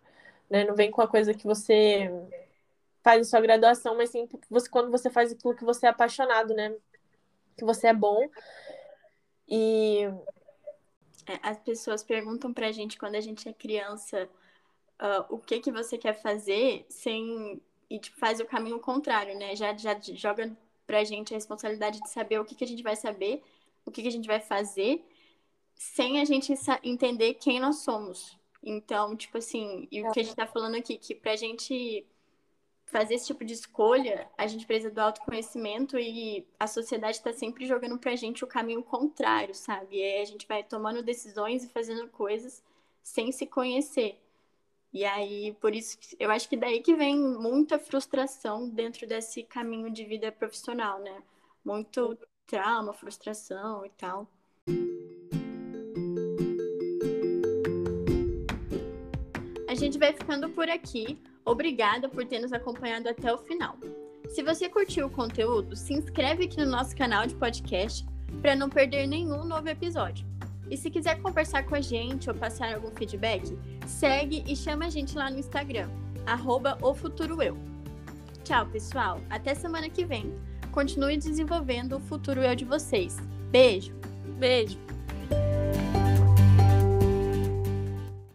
né? 0.52 0.66
Não 0.66 0.76
vem 0.76 0.92
com 0.92 1.02
a 1.02 1.08
coisa 1.08 1.34
que 1.34 1.46
você 1.46 2.12
faz 3.02 3.22
em 3.22 3.30
sua 3.30 3.40
graduação, 3.40 3.96
mas 3.96 4.10
sim 4.10 4.28
você, 4.50 4.70
quando 4.70 4.92
você 4.92 5.10
faz 5.10 5.32
aquilo 5.32 5.56
que 5.56 5.64
você 5.64 5.86
é 5.88 5.90
apaixonado, 5.90 6.54
né? 6.54 6.76
Que 7.58 7.64
você 7.64 7.88
é 7.88 7.94
bom. 7.94 8.30
E 9.48 10.04
é, 11.26 11.40
as 11.42 11.58
pessoas 11.60 12.04
perguntam 12.04 12.54
pra 12.54 12.72
gente 12.72 12.98
quando 12.98 13.16
a 13.16 13.22
gente 13.22 13.48
é 13.48 13.54
criança 13.54 14.30
uh, 15.00 15.34
o 15.34 15.40
que 15.40 15.62
que 15.62 15.72
você 15.72 15.98
quer 15.98 16.22
fazer 16.22 16.86
sem 16.90 17.62
e 17.90 18.00
tipo, 18.00 18.18
faz 18.18 18.40
o 18.40 18.46
caminho 18.46 18.80
contrário, 18.80 19.38
né? 19.38 19.56
Já, 19.56 19.76
já 19.76 19.98
joga 20.00 20.52
pra 20.86 21.04
gente 21.06 21.34
a 21.34 21.38
responsabilidade 21.38 22.02
de 22.02 22.10
saber 22.10 22.40
o 22.40 22.46
que, 22.46 22.56
que 22.56 22.64
a 22.64 22.68
gente 22.68 22.84
vai 22.84 22.96
saber, 22.98 23.42
o 23.86 23.92
que, 23.92 24.02
que 24.02 24.08
a 24.10 24.12
gente 24.12 24.28
vai 24.28 24.42
fazer, 24.42 25.02
sem 25.76 26.20
a 26.20 26.26
gente 26.26 26.54
entender 26.84 27.36
quem 27.36 27.60
nós 27.60 27.78
somos. 27.78 28.38
Então, 28.64 29.16
tipo 29.16 29.38
assim, 29.38 29.88
e 29.92 30.04
o 30.04 30.12
que 30.12 30.20
a 30.20 30.24
gente 30.24 30.36
tá 30.36 30.46
falando 30.46 30.76
aqui, 30.76 30.98
que 30.98 31.16
pra 31.16 31.36
gente 31.36 32.06
fazer 32.86 33.16
esse 33.16 33.28
tipo 33.28 33.46
de 33.46 33.54
escolha, 33.54 34.30
a 34.38 34.46
gente 34.46 34.68
precisa 34.68 34.92
do 34.92 35.00
autoconhecimento 35.00 35.98
e 35.98 36.46
a 36.60 36.68
sociedade 36.68 37.18
está 37.18 37.32
sempre 37.32 37.66
jogando 37.66 37.98
pra 37.98 38.16
gente 38.16 38.44
o 38.44 38.48
caminho 38.48 38.84
contrário, 38.84 39.56
sabe? 39.56 39.98
E 39.98 40.04
aí 40.04 40.22
a 40.22 40.26
gente 40.26 40.46
vai 40.46 40.62
tomando 40.62 41.02
decisões 41.02 41.64
e 41.64 41.70
fazendo 41.70 42.08
coisas 42.10 42.62
sem 43.02 43.32
se 43.32 43.48
conhecer. 43.48 44.20
E 44.94 45.06
aí, 45.06 45.54
por 45.62 45.74
isso, 45.74 45.98
eu 46.20 46.30
acho 46.30 46.50
que 46.50 46.58
daí 46.58 46.82
que 46.82 46.94
vem 46.94 47.18
muita 47.18 47.80
frustração 47.80 48.70
dentro 48.70 49.08
desse 49.08 49.42
caminho 49.44 49.90
de 49.90 50.04
vida 50.04 50.32
profissional, 50.32 51.00
né? 51.00 51.24
Muito 51.64 52.18
trauma, 52.46 52.92
frustração 52.92 53.86
e 53.86 53.90
tal. 53.92 54.28
Gente 59.82 59.98
vai 59.98 60.14
ficando 60.14 60.48
por 60.50 60.70
aqui. 60.70 61.18
Obrigada 61.44 62.08
por 62.08 62.24
ter 62.26 62.40
nos 62.40 62.54
acompanhado 62.54 63.10
até 63.10 63.34
o 63.34 63.38
final. 63.40 63.78
Se 64.30 64.44
você 64.44 64.70
curtiu 64.70 65.08
o 65.08 65.10
conteúdo, 65.10 65.76
se 65.76 65.94
inscreve 65.94 66.46
aqui 66.46 66.58
no 66.58 66.72
nosso 66.72 66.96
canal 66.96 67.26
de 67.26 67.36
podcast 67.36 68.06
para 68.42 68.56
não 68.56 68.70
perder 68.70 69.08
nenhum 69.08 69.44
novo 69.44 69.68
episódio. 69.68 70.26
E 70.70 70.78
se 70.78 70.90
quiser 70.90 71.20
conversar 71.22 71.66
com 71.66 71.76
a 71.76 71.82
gente 71.82 72.30
ou 72.30 72.36
passar 72.36 72.74
algum 72.74 72.92
feedback, 72.92 73.58
segue 73.88 74.44
e 74.48 74.56
chama 74.56 74.86
a 74.86 74.90
gente 74.90 75.18
lá 75.18 75.30
no 75.30 75.40
Instagram, 75.40 75.90
arroba 76.26 76.78
Tchau, 78.44 78.66
pessoal. 78.68 79.20
Até 79.30 79.56
semana 79.56 79.90
que 79.90 80.06
vem. 80.06 80.34
Continue 80.72 81.18
desenvolvendo 81.18 81.98
o 81.98 82.00
futuro 82.00 82.42
eu 82.42 82.56
de 82.56 82.66
vocês. 82.66 83.18
Beijo. 83.52 83.94
Beijo. 84.38 84.91